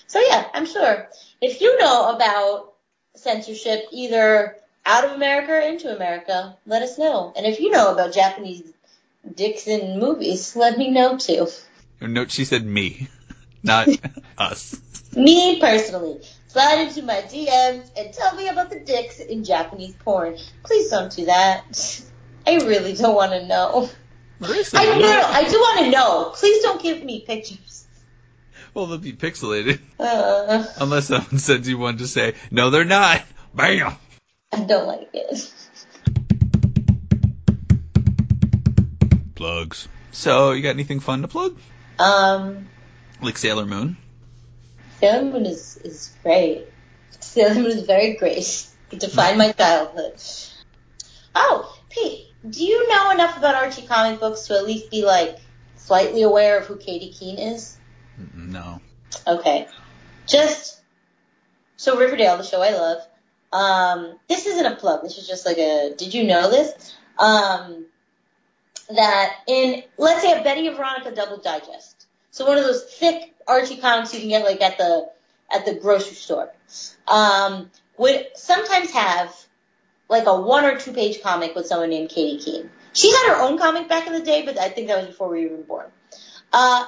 So 0.07 0.21
yeah, 0.21 0.47
I'm 0.55 0.67
sure 0.67 1.09
if 1.41 1.61
you 1.61 1.79
know 1.79 2.15
about 2.15 2.75
censorship 3.15 3.87
either 3.93 4.57
out 4.85 5.05
of 5.05 5.13
America 5.13 5.53
or 5.53 5.61
into 5.61 5.95
America, 5.95 6.57
let 6.67 6.83
us 6.83 6.99
know. 6.99 7.33
And 7.37 7.45
if 7.45 7.61
you 7.61 7.71
know 7.71 7.93
about 7.93 8.15
Japanese 8.15 8.63
dicks 9.35 9.67
in 9.67 9.99
movies, 9.99 10.55
let 10.55 10.79
me 10.79 10.91
know 10.91 11.19
too. 11.19 11.49
Note 12.01 12.31
she 12.31 12.45
said 12.45 12.65
me, 12.65 13.09
not 13.63 13.89
us. 14.39 14.81
Me 15.17 15.59
personally, 15.59 16.21
slide 16.47 16.87
into 16.87 17.01
my 17.03 17.23
DMs 17.23 17.91
and 17.97 18.13
tell 18.13 18.37
me 18.37 18.49
about 18.49 18.69
the 18.69 18.81
dicks 18.81 19.19
in 19.19 19.45
Japanese 19.45 19.95
porn. 19.95 20.37
Please 20.63 20.91
don't 20.91 21.11
do 21.11 21.25
that. 21.25 22.03
I 22.47 22.57
really 22.57 22.93
don't 22.93 23.15
want 23.15 23.33
to 23.33 23.47
know. 23.47 23.89
Marissa, 24.41 24.79
I 24.79 24.85
no, 24.85 24.93
no, 24.93 25.01
no, 25.01 25.23
I 25.27 25.49
do 25.49 25.59
want 25.59 25.87
to 25.87 25.91
know. 25.91 26.33
Please 26.35 26.63
don't 26.63 26.83
give 26.83 27.03
me 27.03 27.21
pictures. 27.27 27.87
Well, 28.75 28.85
they'll 28.85 28.99
be 28.99 29.15
pixelated 29.15 29.81
Uh, 29.99 30.65
unless 30.79 31.07
someone 31.07 31.39
sends 31.39 31.67
you 31.67 31.79
one 31.79 31.97
to 31.97 32.07
say 32.07 32.35
no, 32.51 32.69
they're 32.69 32.85
not. 32.85 33.23
Bam. 33.55 33.95
I 34.53 34.61
don't 34.65 34.87
like 34.87 35.09
it. 35.15 35.53
Plugs. 39.35 39.89
So, 40.13 40.53
you 40.53 40.63
got 40.63 40.71
anything 40.71 41.01
fun 41.01 41.23
to 41.23 41.29
plug? 41.29 41.57
Um, 41.99 42.69
Like 43.23 43.39
Sailor 43.39 43.65
Moon? 43.65 43.97
Moon 45.03 45.47
is, 45.47 45.77
is 45.79 46.15
great. 46.23 46.67
Sailor 47.21 47.55
Moon 47.55 47.67
is 47.67 47.83
very 47.83 48.15
great. 48.15 48.69
It 48.91 49.01
defined 49.01 49.39
my 49.39 49.53
childhood. 49.53 50.15
Oh, 51.35 51.77
Pete, 51.91 52.27
do 52.49 52.65
you 52.65 52.89
know 52.89 53.11
enough 53.11 53.37
about 53.37 53.55
Archie 53.55 53.87
comic 53.87 54.21
books 54.21 54.47
to 54.47 54.55
at 54.57 54.65
least 54.65 54.91
be 54.91 55.05
like 55.05 55.39
slightly 55.77 56.23
aware 56.23 56.59
of 56.59 56.67
who 56.67 56.77
Katie 56.77 57.13
Keene 57.13 57.39
is? 57.39 57.77
No. 58.35 58.81
Okay. 59.27 59.69
Just 60.27 60.81
So 61.77 61.99
Riverdale, 61.99 62.37
the 62.37 62.43
show 62.43 62.63
I 62.63 62.71
love. 62.71 63.07
Um, 63.53 64.19
this 64.29 64.47
isn't 64.47 64.67
a 64.67 64.77
plug. 64.77 65.03
This 65.03 65.19
is 65.19 65.27
just 65.29 65.47
like 65.47 65.59
a. 65.59 65.95
Did 65.97 66.15
you 66.15 66.25
know 66.25 66.51
this? 66.51 66.95
Um, 67.19 67.87
that 68.89 69.37
in 69.47 69.83
let's 69.99 70.23
say 70.23 70.39
a 70.39 70.43
Betty 70.43 70.67
and 70.67 70.77
Veronica 70.77 71.13
double 71.15 71.39
digest. 71.39 72.07
So 72.31 72.47
one 72.47 72.59
of 72.59 72.65
those 72.65 72.85
thick 72.85 73.36
Archie 73.47 73.77
comics 73.79 74.13
you 74.15 74.21
can 74.21 74.29
get 74.29 74.45
like 74.45 74.61
at 74.61 74.79
the 74.79 75.09
at 75.53 75.65
the 75.65 75.75
grocery 75.75 76.15
store. 76.15 76.53
Um, 77.07 77.71
would 77.99 78.27
sometimes 78.35 78.91
have 78.91 79.35
like 80.09 80.27
a 80.27 80.41
one 80.41 80.65
or 80.65 80.79
two 80.79 80.93
page 80.93 81.23
comic 81.23 81.55
with 81.55 81.67
someone 81.67 81.91
named 81.91 82.11
Katie 82.11 82.43
Keene. 82.43 82.71
She 82.93 83.11
had 83.11 83.29
her 83.35 83.43
own 83.43 83.59
comic 83.59 83.89
back 83.89 84.07
in 84.07 84.13
the 84.13 84.23
day, 84.23 84.45
but 84.45 84.59
I 84.59 84.69
think 84.71 84.89
that 84.89 84.99
was 84.99 85.07
before 85.07 85.29
we 85.29 85.41
were 85.41 85.47
even 85.53 85.63
born. 85.63 85.87
Uh, 86.53 86.87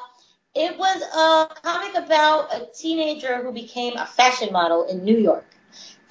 it 0.54 0.78
was 0.78 1.02
a 1.02 1.54
comic 1.62 1.94
about 1.96 2.52
a 2.54 2.66
teenager 2.74 3.42
who 3.42 3.52
became 3.52 3.96
a 3.96 4.06
fashion 4.06 4.52
model 4.52 4.84
in 4.86 5.04
New 5.04 5.18
York. 5.18 5.44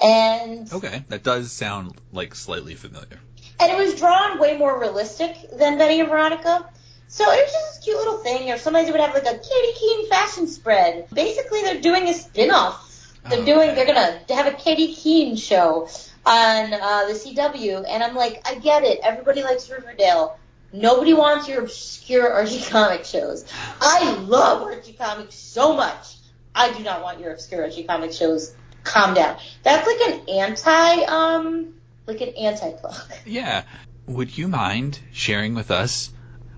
And 0.01 0.71
Okay, 0.71 1.03
that 1.09 1.23
does 1.23 1.51
sound 1.51 1.99
like 2.11 2.35
slightly 2.35 2.75
familiar. 2.75 3.19
and 3.59 3.71
it 3.71 3.77
was 3.77 3.95
drawn 3.95 4.39
way 4.39 4.55
more 4.57 4.79
realistic 4.79 5.35
than 5.57 5.77
Betty 5.77 5.99
and 5.99 6.09
Veronica. 6.09 6.69
So 7.07 7.23
it 7.31 7.43
was 7.45 7.51
just 7.51 7.75
this 7.75 7.83
cute 7.83 7.97
little 7.97 8.17
thing. 8.17 8.51
Or 8.51 8.57
sometimes 8.57 8.87
they 8.87 8.91
would 8.91 9.01
have 9.01 9.13
like 9.13 9.25
a 9.25 9.37
Katie 9.37 9.73
Keene 9.79 10.09
fashion 10.09 10.47
spread. 10.47 11.07
Basically, 11.13 11.61
they're 11.61 11.81
doing 11.81 12.07
a 12.07 12.13
spin-off. 12.13 12.83
They're 13.29 13.39
Oh, 13.39 13.45
doing. 13.45 13.69
okay. 13.71 13.75
They're 13.75 13.85
gonna 13.85 14.19
have 14.29 14.47
a 14.47 14.55
Katie 14.57 14.93
Keene 14.93 15.35
show 15.35 15.87
on 16.25 16.73
uh, 16.73 17.05
the 17.07 17.13
CW, 17.13 17.85
and 17.87 18.03
I'm 18.03 18.15
like, 18.15 18.41
I 18.47 18.55
get 18.55 18.83
it. 18.83 18.99
Everybody 19.03 19.43
likes 19.43 19.69
Riverdale. 19.69 20.37
Nobody 20.73 21.13
wants 21.13 21.47
your 21.47 21.61
obscure 21.63 22.31
Archie 22.31 22.61
comic 22.69 23.05
shows. 23.05 23.45
I 23.81 24.11
love 24.27 24.61
Archie 24.63 24.93
comics 24.93 25.35
so 25.35 25.75
much. 25.75 26.15
I 26.53 26.73
do 26.73 26.83
not 26.83 27.01
want 27.01 27.19
your 27.21 27.31
obscure 27.31 27.63
Archie 27.63 27.83
comic 27.85 28.11
shows. 28.11 28.53
Calm 28.83 29.13
down. 29.13 29.37
That's 29.63 29.87
like 29.87 30.09
an 30.13 30.29
anti, 30.29 31.03
um, 31.05 31.73
like 32.05 32.21
an 32.21 32.29
anti 32.29 32.71
plug. 32.71 32.95
Yeah. 33.25 33.63
Would 34.07 34.37
you 34.37 34.47
mind 34.47 34.99
sharing 35.11 35.53
with 35.55 35.71
us 35.71 36.11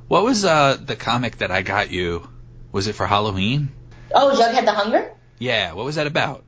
what 0.09 0.23
was 0.25 0.43
uh 0.43 0.75
the 0.83 0.95
comic 0.97 1.37
that 1.37 1.51
I 1.51 1.61
got 1.61 1.89
you? 1.91 2.27
Was 2.73 2.87
it 2.87 2.93
for 2.93 3.07
Halloween? 3.07 3.71
Oh, 4.13 4.35
Jughead 4.37 4.65
the 4.65 4.73
Hunger? 4.73 5.13
Yeah. 5.39 5.73
What 5.73 5.85
was 5.85 5.95
that 5.95 6.07
about? 6.07 6.43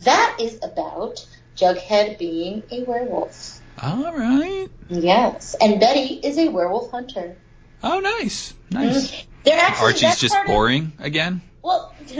That 0.00 0.36
is 0.40 0.58
about 0.62 1.26
Jughead 1.56 2.18
being 2.18 2.62
a 2.70 2.84
werewolf. 2.84 3.60
All 3.82 4.12
right. 4.16 4.68
Yes, 4.88 5.54
and 5.60 5.80
Betty 5.80 6.14
is 6.22 6.38
a 6.38 6.48
werewolf 6.48 6.90
hunter. 6.90 7.36
Oh, 7.82 8.00
nice, 8.00 8.54
nice. 8.70 9.10
Mhm. 9.12 9.24
They're 9.44 9.60
actually 9.60 9.86
Archie's 9.86 10.18
just 10.18 10.34
part 10.34 10.48
of- 10.48 10.52
boring 10.52 10.92
again. 10.98 11.42
well, 11.62 11.94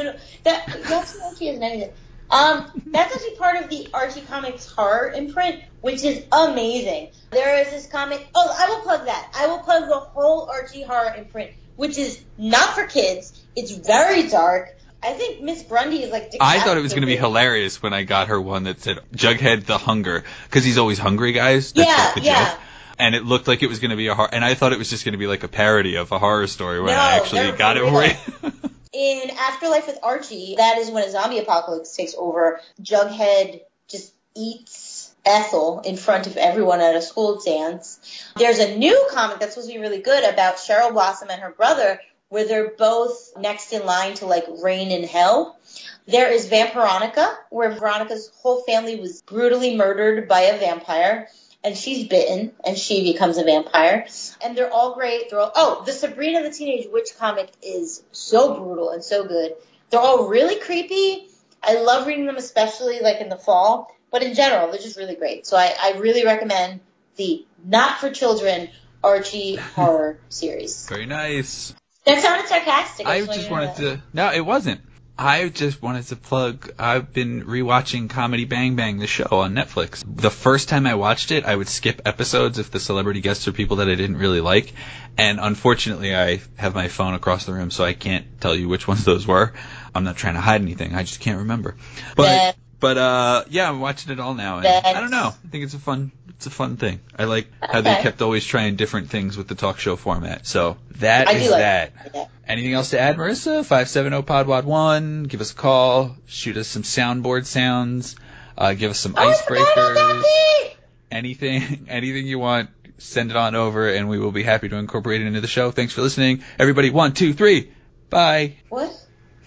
that 0.45 0.67
that's 0.89 1.21
Archie 1.21 1.49
isn't 1.49 1.63
anything. 1.63 1.91
Um, 2.31 2.83
that's 2.87 3.15
actually 3.15 3.37
part 3.37 3.57
of 3.63 3.71
the 3.71 3.89
Archie 3.95 4.21
Comics 4.23 4.67
horror 4.71 5.11
imprint, 5.13 5.63
which 5.81 6.05
is 6.05 6.25
amazing. 6.31 7.09
There 7.31 7.61
is 7.63 7.71
this 7.71 7.87
comic. 7.87 8.27
Oh, 8.35 8.55
I 8.59 8.69
will 8.69 8.81
plug 8.83 9.07
that. 9.07 9.31
I 9.35 9.47
will 9.47 9.61
plug 9.61 9.89
the 9.89 9.99
whole 9.99 10.49
Archie 10.51 10.83
horror 10.83 11.15
imprint, 11.17 11.53
which 11.77 11.97
is 11.97 12.23
not 12.37 12.75
for 12.75 12.85
kids. 12.87 13.41
It's 13.57 13.73
very 13.73 14.29
dark. 14.29 14.75
I 15.03 15.13
think 15.13 15.43
Miss 15.43 15.63
Grundy 15.63 16.03
is 16.03 16.11
like. 16.11 16.33
I 16.41 16.61
thought 16.61 16.77
it 16.77 16.81
was 16.83 16.93
going 16.93 17.03
to 17.03 17.07
be 17.07 17.17
hilarious 17.17 17.81
when 17.83 17.95
I 17.95 18.03
got 18.03 18.29
her 18.29 18.41
one 18.41 18.65
that 18.65 18.81
said 18.81 18.99
Jughead 19.15 19.65
the 19.65 19.79
Hunger 19.79 20.25
because 20.45 20.65
he's 20.65 20.77
always 20.77 20.99
hungry, 20.99 21.33
guys. 21.33 21.73
That's 21.73 21.89
Yeah, 21.89 22.05
like 22.05 22.15
the 22.15 22.21
yeah. 22.23 22.51
joke. 22.51 22.61
And 23.01 23.15
it 23.15 23.25
looked 23.25 23.47
like 23.47 23.63
it 23.63 23.69
was 23.69 23.79
going 23.79 23.93
to 23.93 23.97
be 23.97 24.09
a 24.09 24.15
horror, 24.17 24.29
and 24.33 24.45
I 24.45 24.55
thought 24.55 24.73
it 24.73 24.79
was 24.79 24.91
just 24.91 25.05
going 25.05 25.13
to 25.13 25.19
be 25.19 25.29
like 25.29 25.45
a 25.45 25.49
parody 25.49 25.95
of 25.95 26.11
a 26.11 26.19
horror 26.19 26.49
story 26.49 26.81
when 26.81 26.93
No, 26.93 26.99
I 27.01 27.13
actually 27.19 27.53
got 27.53 27.77
it 27.77 27.83
real. 27.85 28.53
in 28.93 29.31
Afterlife 29.31 29.87
with 29.87 29.99
Archie, 30.03 30.55
that 30.57 30.79
is 30.79 30.91
when 30.91 31.05
a 31.05 31.11
zombie 31.11 31.39
apocalypse 31.39 31.95
takes 31.97 32.15
over. 32.17 32.61
Jughead 32.83 33.63
just 33.89 34.13
eats 34.35 35.15
Ethel 35.25 35.81
in 35.81 35.97
front 35.97 36.27
of 36.27 36.37
everyone 36.37 36.81
at 36.81 36.97
a 36.97 37.03
school 37.03 37.41
dance. 37.45 38.01
There's 38.37 38.59
a 38.59 38.77
new 38.77 39.09
comic 39.11 39.41
that's 39.41 39.55
supposed 39.55 39.69
to 39.69 39.75
be 39.75 39.81
really 39.81 40.01
good 40.01 40.25
about 40.25 40.57
Cheryl 40.57 40.93
Blossom 40.93 41.29
and 41.31 41.43
her 41.43 41.51
brother, 41.51 42.01
where 42.29 42.47
they're 42.47 42.71
both 42.71 43.33
next 43.39 43.73
in 43.73 43.85
line 43.85 44.15
to 44.15 44.27
like 44.27 44.47
reign 44.63 44.91
in 44.91 45.05
hell. 45.05 45.59
There 46.07 46.33
is 46.33 46.49
Vampironica, 46.49 47.37
where 47.51 47.71
Veronica's 47.71 48.31
whole 48.37 48.63
family 48.63 48.99
was 48.99 49.23
brutally 49.23 49.77
murdered 49.77 50.29
by 50.29 50.43
a 50.43 50.59
vampire. 50.59 51.29
And 51.65 51.77
she's 51.77 52.07
bitten, 52.07 52.53
and 52.65 52.79
she 52.79 53.13
becomes 53.13 53.37
a 53.37 53.45
vampire. 53.45 54.07
And 54.45 54.57
they're 54.57 54.73
all 54.73 54.95
great. 54.95 55.31
They're 55.31 55.41
all 55.41 55.53
oh, 55.55 55.83
the 55.85 55.93
Sabrina 55.93 56.43
the 56.43 56.51
Teenage 56.51 56.87
Witch 56.91 57.11
comic 57.19 57.51
is 57.63 58.03
so 58.13 58.55
brutal 58.55 58.91
and 58.91 59.03
so 59.03 59.27
good. 59.27 59.55
They're 59.91 60.01
all 60.01 60.29
really 60.29 60.61
creepy. 60.61 61.29
I 61.63 61.81
love 61.81 62.07
reading 62.07 62.27
them, 62.27 62.37
especially 62.37 63.01
like 63.01 63.21
in 63.21 63.29
the 63.29 63.37
fall. 63.37 63.95
But 64.11 64.23
in 64.23 64.35
general, 64.35 64.71
they're 64.71 64.81
just 64.81 64.97
really 64.97 65.17
great. 65.17 65.47
So 65.47 65.57
I, 65.57 65.75
I 65.79 65.99
really 65.99 66.25
recommend 66.25 66.81
the 67.17 67.45
not 67.65 67.99
for 67.99 68.11
children 68.11 68.71
Archie 69.03 69.57
horror 69.75 70.19
series. 70.29 70.89
Very 70.89 71.07
nice. 71.07 71.75
That 72.05 72.23
sounded 72.23 72.49
sarcastic. 72.49 73.07
I 73.07 73.17
you 73.17 73.27
just 73.27 73.51
wanted 73.51 73.77
to. 73.77 74.03
No, 74.13 74.33
it 74.33 74.41
wasn't. 74.41 74.81
I 75.21 75.49
just 75.49 75.83
wanted 75.83 76.07
to 76.07 76.17
plug. 76.17 76.71
I've 76.79 77.13
been 77.13 77.45
rewatching 77.45 78.09
Comedy 78.09 78.45
Bang 78.45 78.77
Bang, 78.77 78.99
the 78.99 79.09
show 79.09 79.27
on 79.31 79.53
Netflix. 79.53 80.05
The 80.07 80.31
first 80.31 80.69
time 80.69 80.87
I 80.87 80.95
watched 80.95 81.33
it, 81.33 81.45
I 81.45 81.57
would 81.57 81.67
skip 81.69 82.03
episodes 82.05 82.61
if 82.61 82.71
the 82.71 82.79
celebrity 82.79 83.21
guests 83.21 83.49
are 83.49 83.53
people 83.53 83.79
that 83.79 83.89
I 83.89 83.97
didn't 83.97 84.19
really 84.19 84.41
like. 84.41 84.73
And 85.17 85.41
unfortunately, 85.41 86.15
I 86.15 86.41
have 86.57 86.73
my 86.77 86.87
phone 86.87 87.15
across 87.15 87.47
the 87.47 87.53
room, 87.53 87.73
so 87.73 87.85
I 87.85 87.95
can't 87.95 88.41
tell 88.41 88.55
you 88.55 88.69
which 88.69 88.87
ones 88.87 89.05
those 89.05 89.27
were. 89.27 89.55
I'm 89.93 90.05
not 90.05 90.17
trying 90.17 90.35
to 90.35 90.41
hide 90.41 90.63
anything. 90.63 90.95
I 90.95 91.03
just 91.03 91.19
can't 91.19 91.39
remember. 91.39 91.77
But. 92.15 92.55
But 92.81 92.99
uh, 92.99 93.45
yeah, 93.49 93.69
I'm 93.69 93.81
watching 93.81 94.13
it 94.13 94.21
all 94.21 94.35
now, 94.35 94.59
and 94.59 94.67
I 94.67 95.01
don't 95.01 95.11
know. 95.11 95.29
I 95.45 95.49
think 95.49 95.65
it's 95.65 95.75
a 95.75 95.79
fun. 95.79 96.13
It's 96.31 96.47
a 96.47 96.51
fun 96.51 96.77
thing. 96.77 97.01
I 97.19 97.25
like 97.25 97.49
how 97.61 97.81
they 97.81 97.97
kept 97.97 98.23
always 98.23 98.45
trying 98.45 98.77
different 98.77 99.11
things 99.11 99.37
with 99.37 99.49
the 99.49 99.57
talk 99.57 99.79
show 99.81 99.97
format. 99.97 100.47
So 100.47 100.77
that 100.97 101.27
I 101.27 101.33
is 101.33 101.51
like 101.51 101.61
that. 101.61 102.13
that. 102.13 102.31
Anything 102.47 102.75
else 102.75 102.91
to 102.91 103.01
add, 103.01 103.17
Marissa? 103.17 103.65
570-PODWAD1. 103.65 105.29
Give 105.29 105.41
us 105.41 105.51
a 105.53 105.55
call. 105.55 106.17
Shoot 106.27 106.57
us 106.57 106.69
some 106.69 106.83
soundboard 106.85 107.45
sounds. 107.45 108.15
Uh, 108.57 108.75
give 108.75 108.91
us 108.93 109.01
some 109.01 109.15
Oh, 109.17 109.21
icebreakers. 109.33 110.73
Anything, 111.11 111.87
anything 111.89 112.27
you 112.27 112.39
want, 112.39 112.71
send 112.99 113.31
it 113.31 113.37
on 113.37 113.55
over, 113.55 113.89
and 113.89 114.09
we 114.09 114.19
will 114.19 114.33
be 114.33 114.43
happy 114.43 114.69
to 114.69 114.77
incorporate 114.77 115.21
it 115.23 115.27
into 115.27 115.41
the 115.41 115.47
show. 115.49 115.71
Thanks 115.71 115.93
for 115.93 116.03
listening, 116.03 116.43
everybody. 116.59 116.91
One, 116.91 117.13
two, 117.15 117.33
three. 117.33 117.73
Bye. 118.11 118.57
What? 118.69 118.93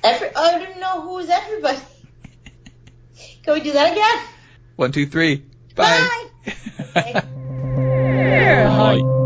Every, 0.04 0.36
I 0.36 0.60
didn't 0.60 0.80
know 0.80 1.02
who 1.02 1.14
was 1.16 1.30
everybody. 1.30 1.80
Can 3.44 3.54
we 3.54 3.62
do 3.62 3.72
that 3.74 3.92
again? 3.92 4.28
One, 4.76 4.92
two, 4.92 5.06
three. 5.06 5.44
Bye. 5.76 6.28
Bye. 6.94 7.24
Bye. 7.24 9.02